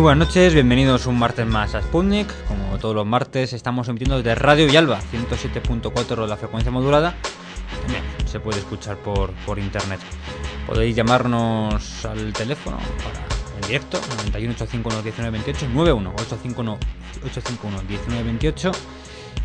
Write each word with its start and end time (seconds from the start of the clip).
Muy 0.00 0.04
buenas 0.04 0.28
noches, 0.28 0.54
bienvenidos 0.54 1.04
un 1.04 1.18
martes 1.18 1.46
más 1.46 1.74
a 1.74 1.82
Sputnik. 1.82 2.26
Como 2.48 2.78
todos 2.78 2.94
los 2.94 3.04
martes, 3.04 3.52
estamos 3.52 3.86
emitiendo 3.86 4.16
desde 4.16 4.34
Radio 4.34 4.64
Villalba, 4.64 4.98
107.4 4.98 6.22
de 6.22 6.26
la 6.26 6.38
frecuencia 6.38 6.72
modulada. 6.72 7.14
También 7.82 8.02
se 8.24 8.40
puede 8.40 8.60
escuchar 8.60 8.96
por, 8.96 9.32
por 9.44 9.58
internet. 9.58 10.00
Podéis 10.66 10.96
llamarnos 10.96 12.06
al 12.06 12.32
teléfono 12.32 12.78
para 12.78 13.26
en 13.56 13.60
directo, 13.68 14.00
91 14.24 14.54
851 14.54 15.02
1928, 15.02 15.68
91 15.68 16.10
851 16.14 16.78
851 17.22 17.82
1928. 17.82 18.72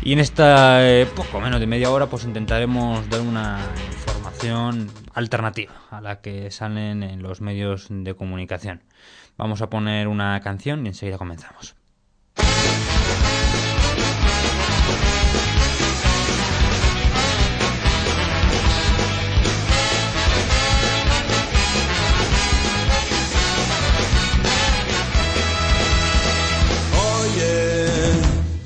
Y 0.04 0.14
en 0.14 0.20
esta 0.20 0.88
eh, 0.88 1.04
poco 1.14 1.38
menos 1.38 1.60
de 1.60 1.66
media 1.66 1.90
hora, 1.90 2.06
pues 2.06 2.24
intentaremos 2.24 3.06
dar 3.10 3.20
una 3.20 3.60
información 3.92 4.90
alternativa 5.12 5.74
a 5.90 6.00
la 6.00 6.22
que 6.22 6.50
salen 6.50 7.02
en 7.02 7.22
los 7.22 7.42
medios 7.42 7.88
de 7.90 8.14
comunicación. 8.14 8.80
Vamos 9.36 9.60
a 9.62 9.68
poner 9.68 10.08
una 10.08 10.40
canción 10.40 10.84
y 10.84 10.88
enseguida 10.88 11.18
comenzamos. 11.18 11.76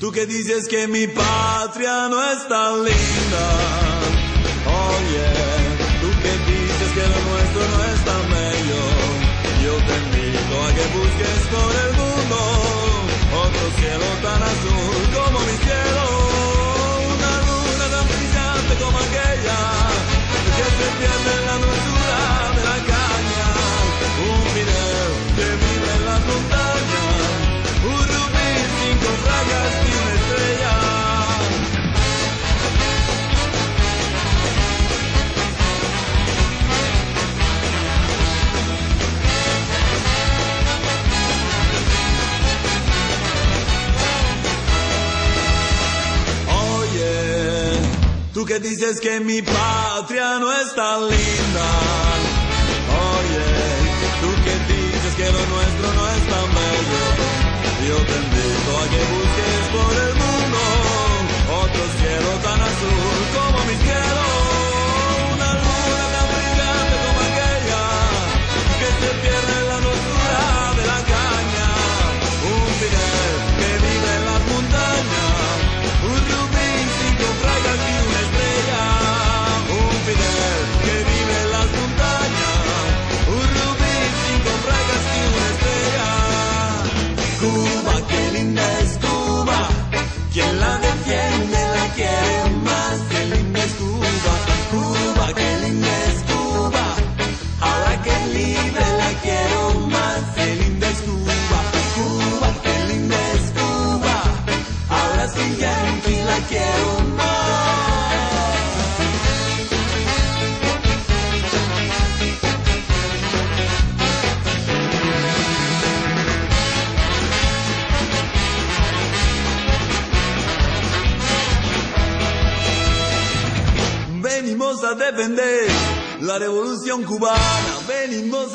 Tú 0.00 0.10
que 0.12 0.24
dices 0.24 0.66
que 0.66 0.88
mi 0.88 1.06
patria 1.06 2.08
no 2.08 2.32
es 2.32 2.48
tan 2.48 2.82
linda. 2.82 3.46
Oye, 4.66 5.49
tú 5.49 5.49
por 11.22 11.72
el 11.84 11.92
mundo 11.96 12.36
otro 13.44 13.70
cielo 13.78 14.06
tan 14.22 14.42
azul 14.42 14.89
tú 48.40 48.46
que 48.46 48.58
dices 48.58 49.00
que 49.00 49.20
mi 49.20 49.42
patria 49.42 50.38
no 50.38 50.50
es 50.50 50.74
tan 50.74 51.00
linda. 51.02 51.68
Oye, 53.12 53.44
tú 54.22 54.30
que 54.44 54.54
dices 54.72 55.14
que 55.14 55.26
lo 55.36 55.42
nuestro 55.54 55.86
no 55.98 56.04
es 56.16 56.22
tan 56.32 56.48
bello. 56.58 57.02
Yo 57.88 57.96
te 58.08 58.16
invito 58.24 58.70
a 58.82 58.84
que 58.92 59.02
busques 59.14 59.62
por 59.76 59.92
el 60.06 60.12
mundo 60.22 60.58
otro 61.64 61.84
cielo 61.98 62.30
tan 62.42 62.60
azul 62.62 63.19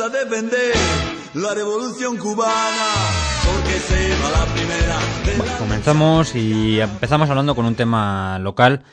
defender 0.09 0.73
la 1.33 1.53
revolución 1.53 2.17
cubana, 2.17 2.93
comenzamos 5.59 6.35
y 6.35 6.79
empezamos 6.79 7.29
hablando 7.29 7.55
con 7.55 7.65
un 7.65 7.75
tema 7.75 8.37
local 8.39 8.83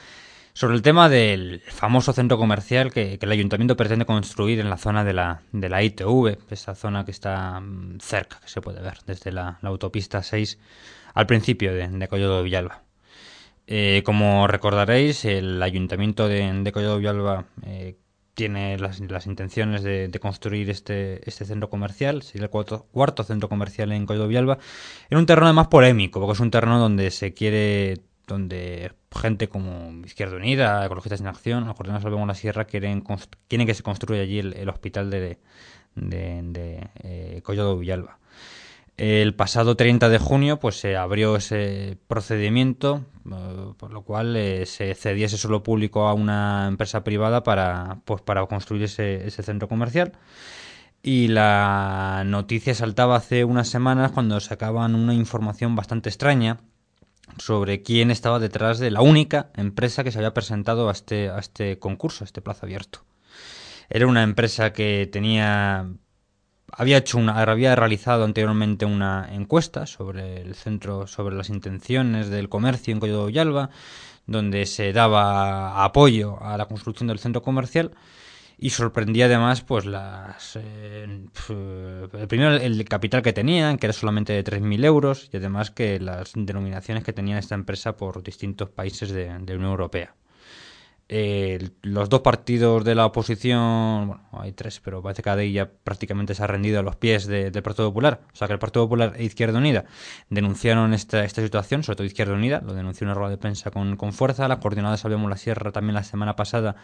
sobre 0.54 0.74
el 0.74 0.82
tema 0.82 1.08
del 1.08 1.60
famoso 1.68 2.12
centro 2.12 2.38
comercial 2.38 2.92
que, 2.92 3.18
el 3.20 3.32
ayuntamiento 3.32 3.76
pretende 3.76 4.06
construir 4.06 4.60
en 4.60 4.70
la 4.70 4.76
zona 4.76 5.04
de 5.04 5.12
la, 5.12 5.42
de 5.52 5.68
la 5.68 5.82
ITV, 5.82 6.38
esa 6.50 6.74
zona 6.74 7.04
que 7.04 7.10
está 7.10 7.60
mm, 7.60 7.98
cerca, 8.00 8.40
que 8.40 8.48
se 8.48 8.60
puede 8.60 8.80
ver 8.80 8.98
desde 9.06 9.32
la, 9.32 9.58
autopista 9.62 10.22
6 10.22 10.58
al 11.14 11.26
principio 11.26 11.74
de, 11.74 12.08
Collado 12.08 12.42
Villalba. 12.42 12.82
Eh, 13.66 14.02
como 14.04 14.46
recordaréis, 14.46 15.24
el 15.24 15.62
ayuntamiento 15.62 16.26
de, 16.28 16.52
de 16.52 16.72
Collado 16.72 16.98
Villalba 16.98 17.44
eh, 17.66 17.96
tiene 18.34 18.78
las, 18.78 19.00
las 19.00 19.26
intenciones 19.26 19.82
de, 19.82 20.08
de 20.08 20.20
construir 20.20 20.70
este, 20.70 21.28
este 21.28 21.44
centro 21.44 21.68
comercial, 21.68 22.22
sería 22.22 22.44
el 22.44 22.50
cuarto, 22.50 22.86
cuarto 22.90 23.24
centro 23.24 23.48
comercial 23.48 23.92
en 23.92 24.06
de 24.06 24.26
Villalba, 24.26 24.58
en 25.10 25.18
un 25.18 25.26
terreno 25.26 25.52
más 25.52 25.68
polémico, 25.68 26.20
porque 26.20 26.32
es 26.34 26.40
un 26.40 26.50
terreno 26.50 26.78
donde 26.78 27.10
se 27.10 27.34
quiere, 27.34 27.98
donde 28.26 28.92
gente 29.14 29.48
como 29.48 30.04
Izquierda 30.06 30.36
Unida, 30.36 30.84
Ecologistas 30.84 31.20
en 31.20 31.26
Acción, 31.26 31.66
los 31.66 31.74
Coordinados 31.74 32.02
Salvemos 32.02 32.26
la 32.26 32.34
Sierra 32.34 32.64
quieren, 32.64 33.04
quieren 33.48 33.66
que 33.66 33.74
se 33.74 33.82
construya 33.82 34.22
allí 34.22 34.38
el, 34.38 34.54
el 34.54 34.68
hospital 34.68 35.10
de, 35.10 35.38
de, 35.94 36.40
de 36.42 36.88
eh, 37.02 37.40
Collado 37.42 37.74
de 37.74 37.80
Villalba. 37.80 38.18
El 39.02 39.34
pasado 39.34 39.74
30 39.74 40.10
de 40.10 40.18
junio 40.18 40.60
pues 40.60 40.76
se 40.76 40.96
abrió 40.96 41.34
ese 41.34 41.98
procedimiento, 42.06 43.04
eh, 43.28 43.72
por 43.76 43.92
lo 43.92 44.02
cual 44.02 44.36
eh, 44.36 44.64
se 44.64 44.94
cedía 44.94 45.26
ese 45.26 45.38
suelo 45.38 45.64
público 45.64 46.06
a 46.06 46.14
una 46.14 46.68
empresa 46.68 47.02
privada 47.02 47.42
para, 47.42 47.98
pues, 48.04 48.22
para 48.22 48.46
construir 48.46 48.84
ese, 48.84 49.28
centro 49.28 49.66
comercial. 49.66 50.12
Y 51.02 51.26
la 51.26 52.22
noticia 52.24 52.76
saltaba 52.76 53.16
hace 53.16 53.42
unas 53.42 53.66
semanas 53.66 54.12
cuando 54.12 54.38
sacaban 54.38 54.94
una 54.94 55.14
información 55.14 55.74
bastante 55.74 56.08
extraña 56.08 56.60
sobre 57.38 57.82
quién 57.82 58.12
estaba 58.12 58.38
detrás 58.38 58.78
de 58.78 58.92
la 58.92 59.00
única 59.00 59.50
empresa 59.56 60.04
que 60.04 60.12
se 60.12 60.18
había 60.18 60.32
presentado 60.32 60.88
a 60.88 60.92
este, 60.92 61.28
a 61.28 61.40
este 61.40 61.80
concurso, 61.80 62.22
a 62.22 62.26
este 62.26 62.40
plazo 62.40 62.66
abierto. 62.66 63.00
Era 63.90 64.06
una 64.06 64.22
empresa 64.22 64.72
que 64.72 65.08
tenía 65.10 65.88
había 66.72 66.98
hecho 66.98 67.18
una, 67.18 67.40
había 67.40 67.76
realizado 67.76 68.24
anteriormente 68.24 68.84
una 68.84 69.28
encuesta 69.32 69.86
sobre 69.86 70.40
el 70.40 70.54
centro, 70.54 71.06
sobre 71.06 71.36
las 71.36 71.50
intenciones 71.50 72.30
del 72.30 72.48
comercio 72.48 72.92
en 72.92 73.00
Collado 73.00 73.26
Villalba, 73.26 73.70
donde 74.26 74.66
se 74.66 74.92
daba 74.92 75.84
apoyo 75.84 76.42
a 76.42 76.56
la 76.56 76.66
construcción 76.66 77.08
del 77.08 77.18
centro 77.18 77.42
comercial 77.42 77.92
y 78.58 78.70
sorprendía 78.70 79.26
además 79.26 79.62
pues 79.62 79.84
las 79.86 80.56
eh, 80.56 81.26
primero 82.28 82.54
el 82.54 82.84
capital 82.84 83.20
que 83.20 83.32
tenían 83.32 83.76
que 83.76 83.86
era 83.86 83.92
solamente 83.92 84.32
de 84.32 84.44
3.000 84.44 84.84
euros 84.84 85.28
y 85.32 85.38
además 85.38 85.72
que 85.72 85.98
las 85.98 86.32
denominaciones 86.36 87.02
que 87.02 87.12
tenía 87.12 87.38
esta 87.38 87.56
empresa 87.56 87.96
por 87.96 88.22
distintos 88.22 88.70
países 88.70 89.10
de 89.10 89.26
la 89.26 89.34
Unión 89.36 89.64
Europea 89.64 90.14
eh, 91.08 91.70
los 91.82 92.08
dos 92.08 92.20
partidos 92.20 92.84
de 92.84 92.94
la 92.94 93.04
oposición, 93.06 94.06
bueno, 94.08 94.22
hay 94.32 94.52
tres, 94.52 94.80
pero 94.80 95.02
parece 95.02 95.22
que 95.22 95.28
ADI 95.30 95.52
ya 95.52 95.70
prácticamente 95.70 96.34
se 96.34 96.42
ha 96.42 96.46
rendido 96.46 96.80
a 96.80 96.82
los 96.82 96.96
pies 96.96 97.26
de- 97.26 97.50
del 97.50 97.62
Partido 97.62 97.88
Popular. 97.88 98.20
O 98.32 98.36
sea 98.36 98.46
que 98.46 98.54
el 98.54 98.58
Partido 98.58 98.84
Popular 98.86 99.12
e 99.16 99.24
Izquierda 99.24 99.58
Unida 99.58 99.84
denunciaron 100.30 100.94
esta, 100.94 101.24
esta 101.24 101.42
situación, 101.42 101.82
sobre 101.82 101.96
todo 101.96 102.06
Izquierda 102.06 102.32
Unida, 102.34 102.62
lo 102.64 102.72
denunció 102.72 103.04
en 103.04 103.08
una 103.10 103.14
rueda 103.14 103.30
de 103.30 103.38
prensa 103.38 103.70
con, 103.70 103.96
con 103.96 104.12
fuerza. 104.14 104.48
La 104.48 104.58
coordinadora 104.60 104.96
Salvemos 104.96 105.28
la 105.28 105.36
Sierra 105.36 105.70
también 105.72 105.94
la 105.94 106.04
semana 106.04 106.34
pasada 106.36 106.76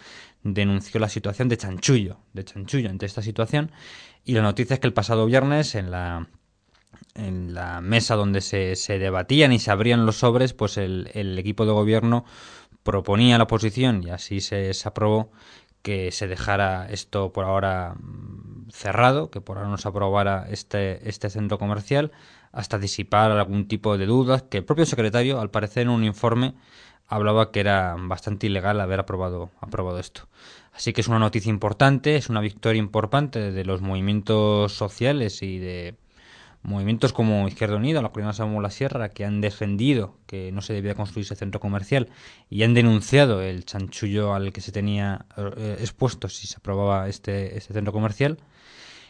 denunció 0.43 1.01
la 1.01 1.09
situación 1.09 1.49
de 1.49 1.57
chanchullo, 1.57 2.19
de 2.35 2.45
chanchullo 2.45 2.91
ante 2.91 3.07
esta 3.07 3.23
situación. 3.23 3.71
Y 4.25 4.35
la 4.35 4.43
noticia 4.43 4.75
es 4.75 4.81
que 4.81 4.87
el 4.89 4.93
pasado 4.93 5.25
viernes 5.27 5.75
en 5.75 5.91
la 5.91 6.27
en 7.15 7.53
la 7.55 7.81
mesa 7.81 8.15
donde 8.15 8.41
se, 8.41 8.77
se 8.77 8.99
debatían 8.99 9.53
y 9.53 9.59
se 9.59 9.71
abrían 9.71 10.07
los 10.07 10.17
sobres, 10.19 10.53
pues 10.53 10.77
el, 10.79 11.11
el 11.15 11.37
equipo 11.39 11.67
de 11.67 11.73
gobierno 11.73 12.25
proponía 12.89 13.37
la 13.37 13.45
oposición 13.45 14.03
y 14.03 14.09
así 14.09 14.41
se, 14.41 14.73
se 14.73 14.89
aprobó 14.89 15.31
que 15.83 16.11
se 16.11 16.27
dejara 16.27 16.87
esto 16.89 17.35
por 17.35 17.45
ahora 17.45 17.97
mm, 18.01 18.71
cerrado, 18.71 19.31
que 19.31 19.43
por 19.43 19.59
ahora 19.59 19.69
no 19.69 19.77
se 19.77 19.89
aprobara 19.89 20.47
este, 20.49 21.07
este 21.07 21.29
centro 21.29 21.59
comercial, 21.59 22.13
hasta 22.51 22.79
disipar 22.79 23.31
algún 23.31 23.69
tipo 23.69 23.99
de 23.99 24.07
dudas, 24.07 24.43
que 24.45 24.57
el 24.57 24.65
propio 24.65 24.87
secretario, 24.87 25.39
al 25.39 25.51
parecer 25.51 25.83
en 25.83 25.91
un 25.91 26.03
informe, 26.03 26.55
hablaba 27.07 27.51
que 27.53 27.61
era 27.61 27.95
bastante 27.99 28.47
ilegal 28.47 28.81
haber 28.81 29.01
aprobado, 29.01 29.51
aprobado 29.61 29.99
esto. 29.99 30.23
Así 30.73 30.95
que 30.95 31.03
es 31.03 31.09
una 31.09 31.19
noticia 31.19 31.51
importante, 31.51 32.17
es 32.17 32.31
una 32.31 32.41
victoria 32.41 32.79
importante 32.79 33.53
de 33.53 33.65
los 33.67 33.83
movimientos 33.83 34.73
sociales 34.73 35.43
y 35.43 35.59
de 35.59 35.95
movimientos 36.63 37.13
como 37.13 37.47
Izquierda 37.49 37.77
Unida, 37.77 38.03
la 38.03 38.11
Comunidad 38.11 38.37
de 38.37 38.61
la 38.61 38.71
Sierra, 38.71 39.09
que 39.11 39.25
han 39.25 39.41
defendido 39.41 40.17
que 40.27 40.53
no 40.53 40.61
se 40.61 40.73
debía 40.73 40.95
construir 40.95 41.25
ese 41.25 41.37
centro 41.37 41.61
comercial 41.61 42.09
y 42.51 42.63
han 42.63 42.75
denunciado 42.75 43.43
el 43.43 43.65
chanchullo 43.65 44.35
al 44.35 44.53
que 44.53 44.61
se 44.61 44.73
tenía 44.73 45.27
eh, 45.37 45.77
expuesto 45.81 46.29
si 46.29 46.47
se 46.47 46.57
aprobaba 46.57 47.09
este, 47.09 47.57
este 47.57 47.75
centro 47.75 47.93
comercial. 47.93 48.39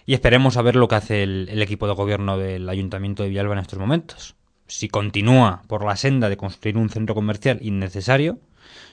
Y 0.06 0.14
esperemos 0.14 0.56
a 0.56 0.62
ver 0.62 0.76
lo 0.76 0.88
que 0.88 0.94
hace 0.94 1.22
el, 1.22 1.48
el 1.50 1.60
equipo 1.60 1.86
de 1.86 1.94
gobierno 1.94 2.38
del 2.38 2.68
Ayuntamiento 2.68 3.22
de 3.22 3.28
Villalba 3.28 3.54
en 3.54 3.60
estos 3.60 3.78
momentos. 3.78 4.36
Si 4.66 4.88
continúa 4.88 5.62
por 5.66 5.84
la 5.84 5.96
senda 5.96 6.28
de 6.28 6.36
construir 6.36 6.78
un 6.78 6.88
centro 6.88 7.14
comercial 7.14 7.58
innecesario, 7.62 8.38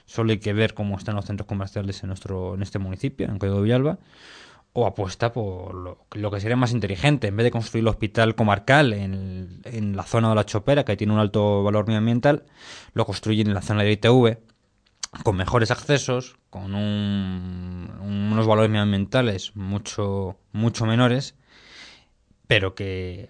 solo 0.06 0.31
hay 0.31 0.40
que 0.40 0.54
ver 0.54 0.74
cómo 0.74 0.98
están 0.98 1.16
los 1.16 1.25
centros 1.25 1.48
comerciales 1.48 2.02
en 2.04 2.07
nuestro 2.07 2.56
en 2.56 2.62
este 2.62 2.80
municipio, 2.80 3.28
en 3.28 3.38
Código 3.38 3.57
de 3.57 3.63
Villalba, 3.63 4.00
o 4.77 4.86
apuesta 4.86 5.31
por 5.31 5.74
lo, 5.74 6.06
lo, 6.12 6.31
que 6.31 6.42
sería 6.42 6.57
más 6.57 6.74
inteligente. 6.74 7.27
En 7.27 7.38
vez 7.38 7.45
de 7.45 7.51
construir 7.51 7.83
el 7.83 7.88
hospital 7.88 8.36
comarcal 8.36 8.92
en, 8.92 9.95
la 9.95 10.04
zona 10.04 10.27
de 10.27 10.36
la 10.36 10.45
Chopera, 10.45 10.83
que 10.83 10.98
tiene 10.98 11.13
un 11.13 11.19
alto 11.19 11.63
valor 11.63 11.88
medioambiental, 11.88 12.44
lo 12.94 13.06
construyen 13.06 13.48
en 13.48 13.54
la 13.54 13.62
zona 13.62 13.83
de 13.83 13.94
ITV, 13.94 14.38
con 15.24 15.38
mejores 15.38 15.72
accesos, 15.72 16.36
con 16.50 16.75
un, 16.75 17.89
unos 18.01 18.45
valores 18.45 18.69
medioambientales 18.69 19.56
mucho, 19.56 20.39
mucho 20.51 20.86
menores, 20.86 21.36
pero 22.45 22.75
que 22.75 23.30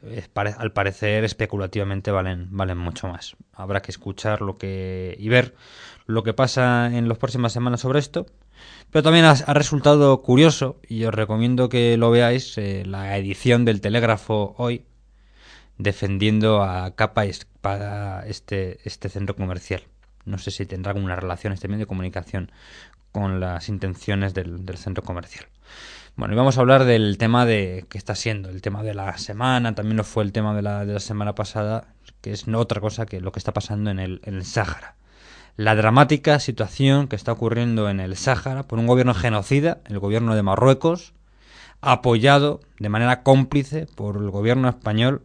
al 0.58 0.72
parecer 0.72 1.26
especulativamente 1.26 2.10
valen, 2.10 2.48
valen 2.50 2.80
mucho 2.80 3.08
más. 3.08 3.36
Habrá 3.54 3.84
que 3.84 3.92
escuchar 3.92 4.42
lo 4.42 4.58
que 4.58 5.16
y 5.20 5.30
ver 5.30 5.54
lo 6.08 6.24
que 6.24 6.34
pasa 6.34 6.88
en 6.88 7.08
las 7.08 7.20
próximas 7.20 7.54
semanas 7.54 7.82
sobre 7.82 8.00
esto. 8.00 8.26
Pero 8.92 9.04
también 9.04 9.26
ha, 9.26 9.32
ha 9.32 9.54
resultado 9.54 10.22
curioso, 10.22 10.80
y 10.88 11.04
os 11.04 11.14
recomiendo 11.14 11.70
que 11.70 11.98
lo 11.98 12.12
veáis, 12.12 12.58
eh, 12.58 12.84
la 12.86 13.18
edición 13.18 13.66
del 13.66 13.82
Telégrafo 13.82 14.56
hoy, 14.58 14.86
defendiendo 15.78 16.64
a 16.64 16.96
capa 16.96 17.26
espada 17.26 18.26
este, 18.26 18.80
este 18.86 19.10
centro 19.10 19.36
comercial. 19.36 19.84
No 20.24 20.38
sé 20.38 20.52
si 20.52 20.66
tendrá 20.66 20.94
alguna 20.94 21.16
relación 21.16 21.54
este 21.54 21.68
medio 21.68 21.82
de 21.82 21.88
comunicación 21.88 22.52
con 23.12 23.40
las 23.40 23.70
intenciones 23.70 24.34
del, 24.34 24.66
del 24.66 24.78
centro 24.78 25.04
comercial. 25.04 25.46
Bueno, 26.16 26.34
y 26.34 26.38
vamos 26.38 26.58
a 26.58 26.62
hablar 26.62 26.86
del 26.86 27.18
tema 27.18 27.46
de 27.46 27.86
que 27.90 27.98
está 27.98 28.16
siendo, 28.16 28.50
el 28.50 28.62
tema 28.62 28.84
de 28.84 28.94
la 28.94 29.18
semana, 29.18 29.76
también 29.76 29.98
lo 29.98 30.06
fue 30.06 30.24
el 30.24 30.32
tema 30.32 30.56
de 30.56 30.62
la, 30.62 30.86
de 30.86 30.94
la 30.94 31.00
semana 31.02 31.36
pasada, 31.36 31.94
que 32.22 32.32
es 32.32 32.48
otra 32.48 32.80
cosa 32.80 33.06
que 33.06 33.20
lo 33.20 33.34
que 33.34 33.40
está 33.40 33.52
pasando 33.52 33.92
en 33.92 34.00
el, 34.00 34.22
en 34.24 34.36
el 34.36 34.46
Sáhara 34.46 34.96
la 35.58 35.76
dramática 35.76 36.40
situación 36.40 37.08
que 37.08 37.16
está 37.16 37.32
ocurriendo 37.32 37.90
en 37.90 38.00
el 38.00 38.18
Sáhara 38.18 38.64
por 38.64 38.80
un 38.80 38.88
gobierno 38.88 39.14
genocida, 39.14 39.80
el 39.86 40.00
gobierno 40.00 40.36
de 40.36 40.44
Marruecos, 40.44 41.14
apoyado 41.82 42.60
de 42.80 42.90
manera 42.90 43.24
cómplice 43.24 43.88
por 43.96 44.18
el 44.18 44.30
gobierno 44.30 44.68
español, 44.68 45.22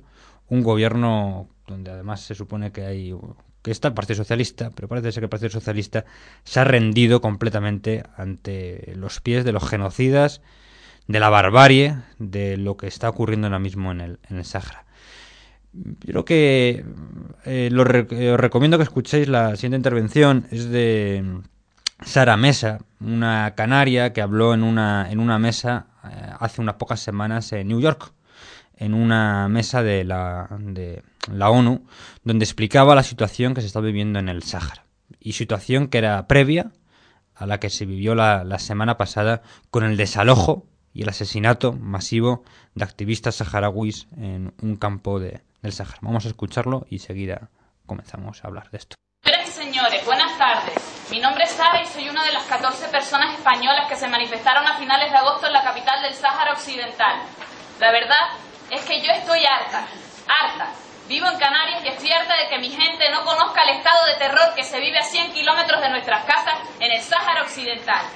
un 0.49 0.63
gobierno 0.63 1.49
donde 1.67 1.91
además 1.91 2.21
se 2.21 2.35
supone 2.35 2.73
que 2.73 2.85
hay 2.85 3.15
que 3.63 3.71
está 3.71 3.89
el 3.89 3.95
Partido 3.95 4.17
Socialista, 4.17 4.71
pero 4.75 4.89
parece 4.89 5.13
ser 5.13 5.21
que 5.21 5.27
el 5.27 5.31
Partido 5.31 5.51
Socialista 5.51 6.05
se 6.45 6.61
ha 6.61 6.65
rendido 6.65 7.21
completamente 7.21 8.05
ante 8.17 8.95
los 8.97 9.21
pies 9.21 9.45
de 9.45 9.53
los 9.53 9.69
genocidas, 9.69 10.41
de 11.09 11.21
la 11.21 11.29
barbarie, 11.29 11.97
de 12.19 12.57
lo 12.57 12.77
que 12.77 12.87
está 12.87 13.09
ocurriendo 13.09 13.49
ahora 13.49 13.59
mismo 13.59 13.93
en 13.93 14.01
el, 14.01 14.19
en 14.31 14.39
el 14.39 14.45
Sáhara. 14.45 14.87
Yo 15.73 15.95
creo 16.01 16.25
que 16.25 16.85
eh, 17.45 17.69
lo 17.71 17.85
re 17.85 18.33
os 18.33 18.41
recomiendo 18.41 18.77
que 18.77 18.85
escuchéis 18.85 19.29
la 19.29 19.55
siguiente 19.57 19.77
intervención. 19.77 20.47
Es 20.51 20.69
de 20.69 21.43
Sara 22.05 22.37
Mesa, 22.37 22.79
una 23.01 23.55
canaria 23.55 24.13
que 24.13 24.23
habló 24.23 24.55
en 24.55 24.63
una, 24.63 25.11
en 25.11 25.21
una 25.21 25.39
mesa 25.39 25.87
eh, 26.05 26.33
hace 26.39 26.61
unas 26.61 26.75
pocas 26.75 27.01
semanas 27.01 27.53
en 27.53 27.69
New 27.69 27.81
York, 27.81 28.13
en 28.77 28.95
una 28.95 29.49
mesa 29.49 29.83
de 29.83 30.05
la, 30.05 30.49
de 30.59 31.03
la 31.33 31.51
ONU, 31.51 31.87
donde 32.25 32.45
explicaba 32.45 32.95
la 32.95 33.03
situación 33.03 33.55
que 33.55 33.61
se 33.61 33.69
está 33.69 33.81
viviendo 33.81 34.19
en 34.19 34.29
el 34.29 34.43
Sáhara. 34.43 34.87
Y 35.21 35.33
situación 35.33 35.89
que 35.89 35.99
era 35.99 36.27
previa 36.27 36.73
a 37.35 37.47
la 37.47 37.61
que 37.61 37.71
se 37.71 37.87
vivió 37.87 38.15
la, 38.15 38.43
la 38.43 38.59
semana 38.59 38.97
pasada 38.97 39.43
con 39.71 39.85
el 39.85 39.97
desalojo 39.97 40.67
y 40.93 41.03
el 41.03 41.11
asesinato 41.11 41.73
masivo 41.73 42.43
de 42.75 42.85
activistas 42.85 43.37
saharauis 43.37 44.09
en 44.17 44.53
un 44.61 44.77
campo 44.77 45.21
de, 45.21 45.43
del 45.63 45.73
Sahara. 45.73 45.99
Vamos 46.01 46.25
a 46.25 46.29
escucharlo 46.29 46.87
y 46.89 46.99
seguida 46.99 47.51
comenzamos 47.87 48.45
a 48.45 48.49
hablar 48.49 48.71
de 48.71 48.79
esto. 48.79 48.97
Señoras 49.23 49.49
y 49.49 49.53
señores, 49.53 50.05
buenas 50.07 50.39
tardes. 50.39 51.09
Mi 51.11 51.21
nombre 51.21 51.45
es 51.45 51.51
Sara 51.51 51.83
y 51.83 51.87
soy 51.87 52.09
una 52.09 52.25
de 52.25 52.33
las 52.33 52.45
14 52.45 52.89
personas 52.89 53.35
españolas 53.35 53.89
que 53.89 53.97
se 53.97 54.09
manifestaron 54.09 54.67
a 54.67 54.79
finales 54.79 55.11
de 55.11 55.19
agosto 55.19 55.47
en 55.47 55.53
la 55.53 55.63
capital 55.63 56.03
del 56.03 56.15
Sáhara 56.15 56.53
Occidental. 56.53 57.23
La 57.79 57.93
verdad 57.93 58.39
es 58.71 58.85
que 58.85 59.01
yo 59.01 59.13
estoy 59.13 59.45
harta, 59.45 59.87
harta. 60.27 60.73
Vivo 61.09 61.27
en 61.27 61.39
Canarias 61.39 61.83
y 61.85 61.89
estoy 61.89 62.13
harta 62.13 62.35
de 62.37 62.49
que 62.49 62.59
mi 62.61 62.71
gente 62.71 63.11
no 63.11 63.25
conozca 63.25 63.63
el 63.63 63.77
estado 63.77 64.07
de 64.07 64.15
terror 64.15 64.55
que 64.55 64.63
se 64.63 64.79
vive 64.79 64.99
a 64.99 65.03
100 65.03 65.33
kilómetros 65.33 65.81
de 65.81 65.91
nuestras 65.91 66.25
casas 66.25 66.55
en 66.79 66.93
el 66.93 67.03
Sáhara 67.03 67.43
Occidental 67.43 68.07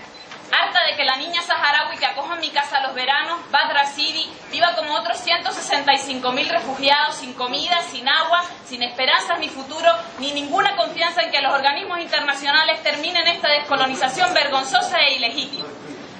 harta 0.54 0.84
de 0.88 0.96
que 0.96 1.04
la 1.04 1.16
niña 1.16 1.42
saharaui 1.42 1.96
que 1.96 2.06
acojo 2.06 2.32
en 2.34 2.40
mi 2.40 2.50
casa 2.50 2.80
los 2.80 2.94
veranos, 2.94 3.40
Badra 3.50 3.86
Sidi, 3.86 4.30
viva 4.50 4.74
como 4.76 4.94
otros 4.94 5.24
165.000 5.26 6.48
refugiados, 6.48 7.16
sin 7.16 7.32
comida, 7.34 7.80
sin 7.90 8.08
agua, 8.08 8.44
sin 8.66 8.82
esperanzas 8.82 9.38
ni 9.38 9.48
futuro, 9.48 9.90
ni 10.18 10.32
ninguna 10.32 10.76
confianza 10.76 11.22
en 11.22 11.30
que 11.30 11.40
los 11.40 11.52
organismos 11.52 11.98
internacionales 11.98 12.82
terminen 12.82 13.26
esta 13.26 13.48
descolonización 13.48 14.32
vergonzosa 14.32 14.98
e 15.00 15.14
ilegítima. 15.14 15.68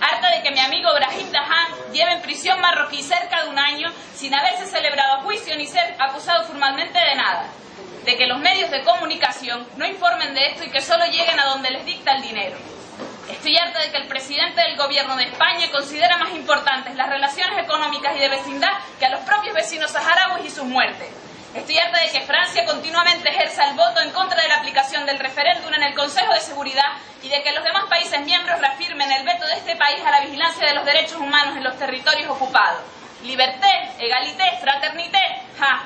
Harta 0.01 0.31
de 0.31 0.43
que 0.43 0.51
mi 0.51 0.61
amigo 0.61 0.93
Brahim 0.93 1.31
Dahan 1.31 1.93
lleve 1.93 2.13
en 2.13 2.23
prisión 2.23 2.61
marroquí 2.61 3.03
cerca 3.03 3.45
de 3.45 3.51
un 3.51 3.59
año 3.59 3.91
sin 4.15 4.35
haberse 4.35 4.67
celebrado 4.67 5.23
juicio 5.23 5.57
ni 5.57 5.67
ser 5.67 5.97
acusado 5.99 6.45
formalmente 6.45 6.99
de 6.99 7.15
nada. 7.15 7.47
De 8.05 8.17
que 8.17 8.27
los 8.27 8.39
medios 8.39 8.71
de 8.71 8.83
comunicación 8.83 9.67
no 9.77 9.87
informen 9.87 10.35
de 10.35 10.49
esto 10.49 10.65
y 10.65 10.71
que 10.71 10.83
solo 10.83 11.07
lleguen 11.07 11.41
a 11.41 11.47
donde 11.47 11.71
les 11.71 11.87
dicta 11.87 12.17
el 12.17 12.23
dinero 12.23 12.74
Estoy 13.31 13.57
harta 13.57 13.81
de 13.81 13.91
que 13.91 13.97
el 13.97 14.07
presidente 14.07 14.61
del 14.61 14.77
gobierno 14.77 15.17
de 15.17 15.25
España 15.25 15.71
considera 15.73 16.19
más 16.19 16.31
importantes 16.33 16.95
las 16.95 17.09
relaciones 17.09 17.59
económicas 17.59 18.15
y 18.17 18.21
de 18.21 18.29
vecindad 18.29 18.73
que 18.99 19.07
a 19.07 19.11
los 19.11 19.21
propios 19.21 19.55
vecinos 19.55 19.91
saharauis 19.91 20.45
y 20.45 20.51
sus 20.51 20.65
muertes. 20.65 21.09
Estoy 21.55 21.79
harta 21.79 22.01
de 22.01 22.11
que 22.11 22.21
Francia 22.23 22.67
continuamente 22.67 23.31
ejerza 23.31 23.71
el 23.71 23.77
voto 23.77 24.01
en 24.01 24.11
contra 24.11 24.43
de 24.43 24.49
la 24.49 24.57
aplicación 24.57 25.07
del 25.07 25.19
referéndum 25.21 25.73
en 25.73 25.85
el 25.85 25.95
Consejo 25.95 26.35
de 26.35 26.41
Seguridad 26.41 26.99
y 27.23 27.29
de 27.29 27.43
que 27.43 27.53
los 27.53 27.65
demás 27.65 27.85
países 27.89 28.21
miembros 28.23 28.61
reafirmen 28.61 29.11
el 29.11 29.25
veto 29.25 29.47
de 29.47 29.55
este 29.55 29.77
país 29.77 30.05
a 30.05 30.11
la 30.11 30.21
vigilancia 30.21 30.67
de 30.67 30.75
los 30.75 30.85
derechos 30.85 31.17
humanos 31.17 31.57
en 31.57 31.65
los 31.65 31.79
territorios 31.79 32.29
ocupados. 32.29 32.81
Liberté, 33.23 33.71
egalité, 33.99 34.45
fraternité, 34.61 35.23
ja. 35.59 35.85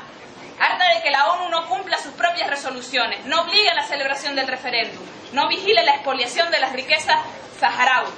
Harta 0.61 0.95
de 0.95 1.03
que 1.03 1.11
la 1.11 1.27
ONU 1.27 1.49
no 1.51 1.69
cumpla 1.69 1.99
sus 1.99 2.13
propias 2.15 2.51
resoluciones, 2.51 3.25
no 3.27 3.43
obligue 3.43 3.71
a 3.71 3.75
la 3.75 3.87
celebración 3.87 4.35
del 4.35 4.49
referéndum, 4.49 5.05
no 5.33 5.49
vigile 5.49 5.85
la 5.85 5.95
expoliación 5.95 6.51
de 6.51 6.59
las 6.59 6.73
riquezas 6.73 7.19
saharauis, 7.61 8.13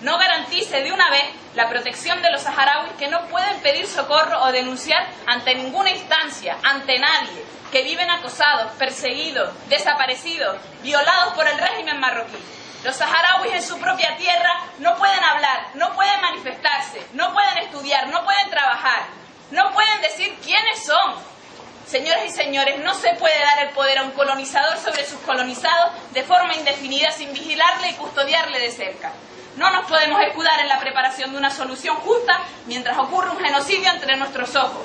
no 0.00 0.18
garantice 0.18 0.82
de 0.82 0.92
una 0.92 1.08
vez 1.10 1.24
la 1.54 1.68
protección 1.68 2.20
de 2.20 2.30
los 2.30 2.42
saharauis 2.42 2.92
que 2.98 3.08
no 3.08 3.26
pueden 3.28 3.60
pedir 3.60 3.86
socorro 3.86 4.42
o 4.42 4.52
denunciar 4.52 5.06
ante 5.26 5.54
ninguna 5.54 5.90
instancia, 5.90 6.56
ante 6.64 6.98
nadie, 6.98 7.44
que 7.70 7.82
viven 7.82 8.10
acosados, 8.10 8.72
perseguidos, 8.72 9.50
desaparecidos, 9.68 10.56
violados 10.82 11.34
por 11.34 11.46
el 11.46 11.58
régimen 11.58 12.00
marroquí. 12.00 12.38
Los 12.84 12.96
saharauis 12.96 13.54
en 13.54 13.62
su 13.62 13.78
propia 13.78 14.16
tierra 14.16 14.60
no 14.78 14.96
pueden 14.96 15.24
hablar, 15.24 15.68
no 15.74 15.94
pueden 15.94 16.20
manifestarse, 16.20 17.06
no 17.14 17.32
pueden 17.32 17.58
estudiar, 17.58 18.08
no 18.08 18.24
pueden 18.24 18.50
trabajar, 18.50 19.06
no 19.50 19.72
pueden 19.72 20.00
decir 20.02 20.36
quiénes 20.42 20.84
son, 20.84 21.14
Señoras 21.86 22.24
y 22.26 22.30
señores, 22.30 22.78
no 22.78 22.94
se 22.94 23.14
puede 23.14 23.38
dar 23.38 23.66
el 23.66 23.68
poder 23.70 23.98
a 23.98 24.04
un 24.04 24.12
colonizador 24.12 24.78
sobre 24.78 25.04
sus 25.04 25.20
colonizados 25.20 25.92
de 26.12 26.22
forma 26.22 26.54
indefinida 26.54 27.10
sin 27.10 27.32
vigilarle 27.32 27.90
y 27.90 27.94
custodiarle 27.94 28.58
de 28.58 28.70
cerca. 28.70 29.12
No 29.56 29.70
nos 29.70 29.86
podemos 29.86 30.20
escudar 30.22 30.58
en 30.60 30.68
la 30.68 30.80
preparación 30.80 31.32
de 31.32 31.38
una 31.38 31.50
solución 31.50 31.96
justa 31.96 32.40
mientras 32.66 32.98
ocurre 32.98 33.30
un 33.30 33.38
genocidio 33.38 33.90
entre 33.90 34.16
nuestros 34.16 34.56
ojos. 34.56 34.82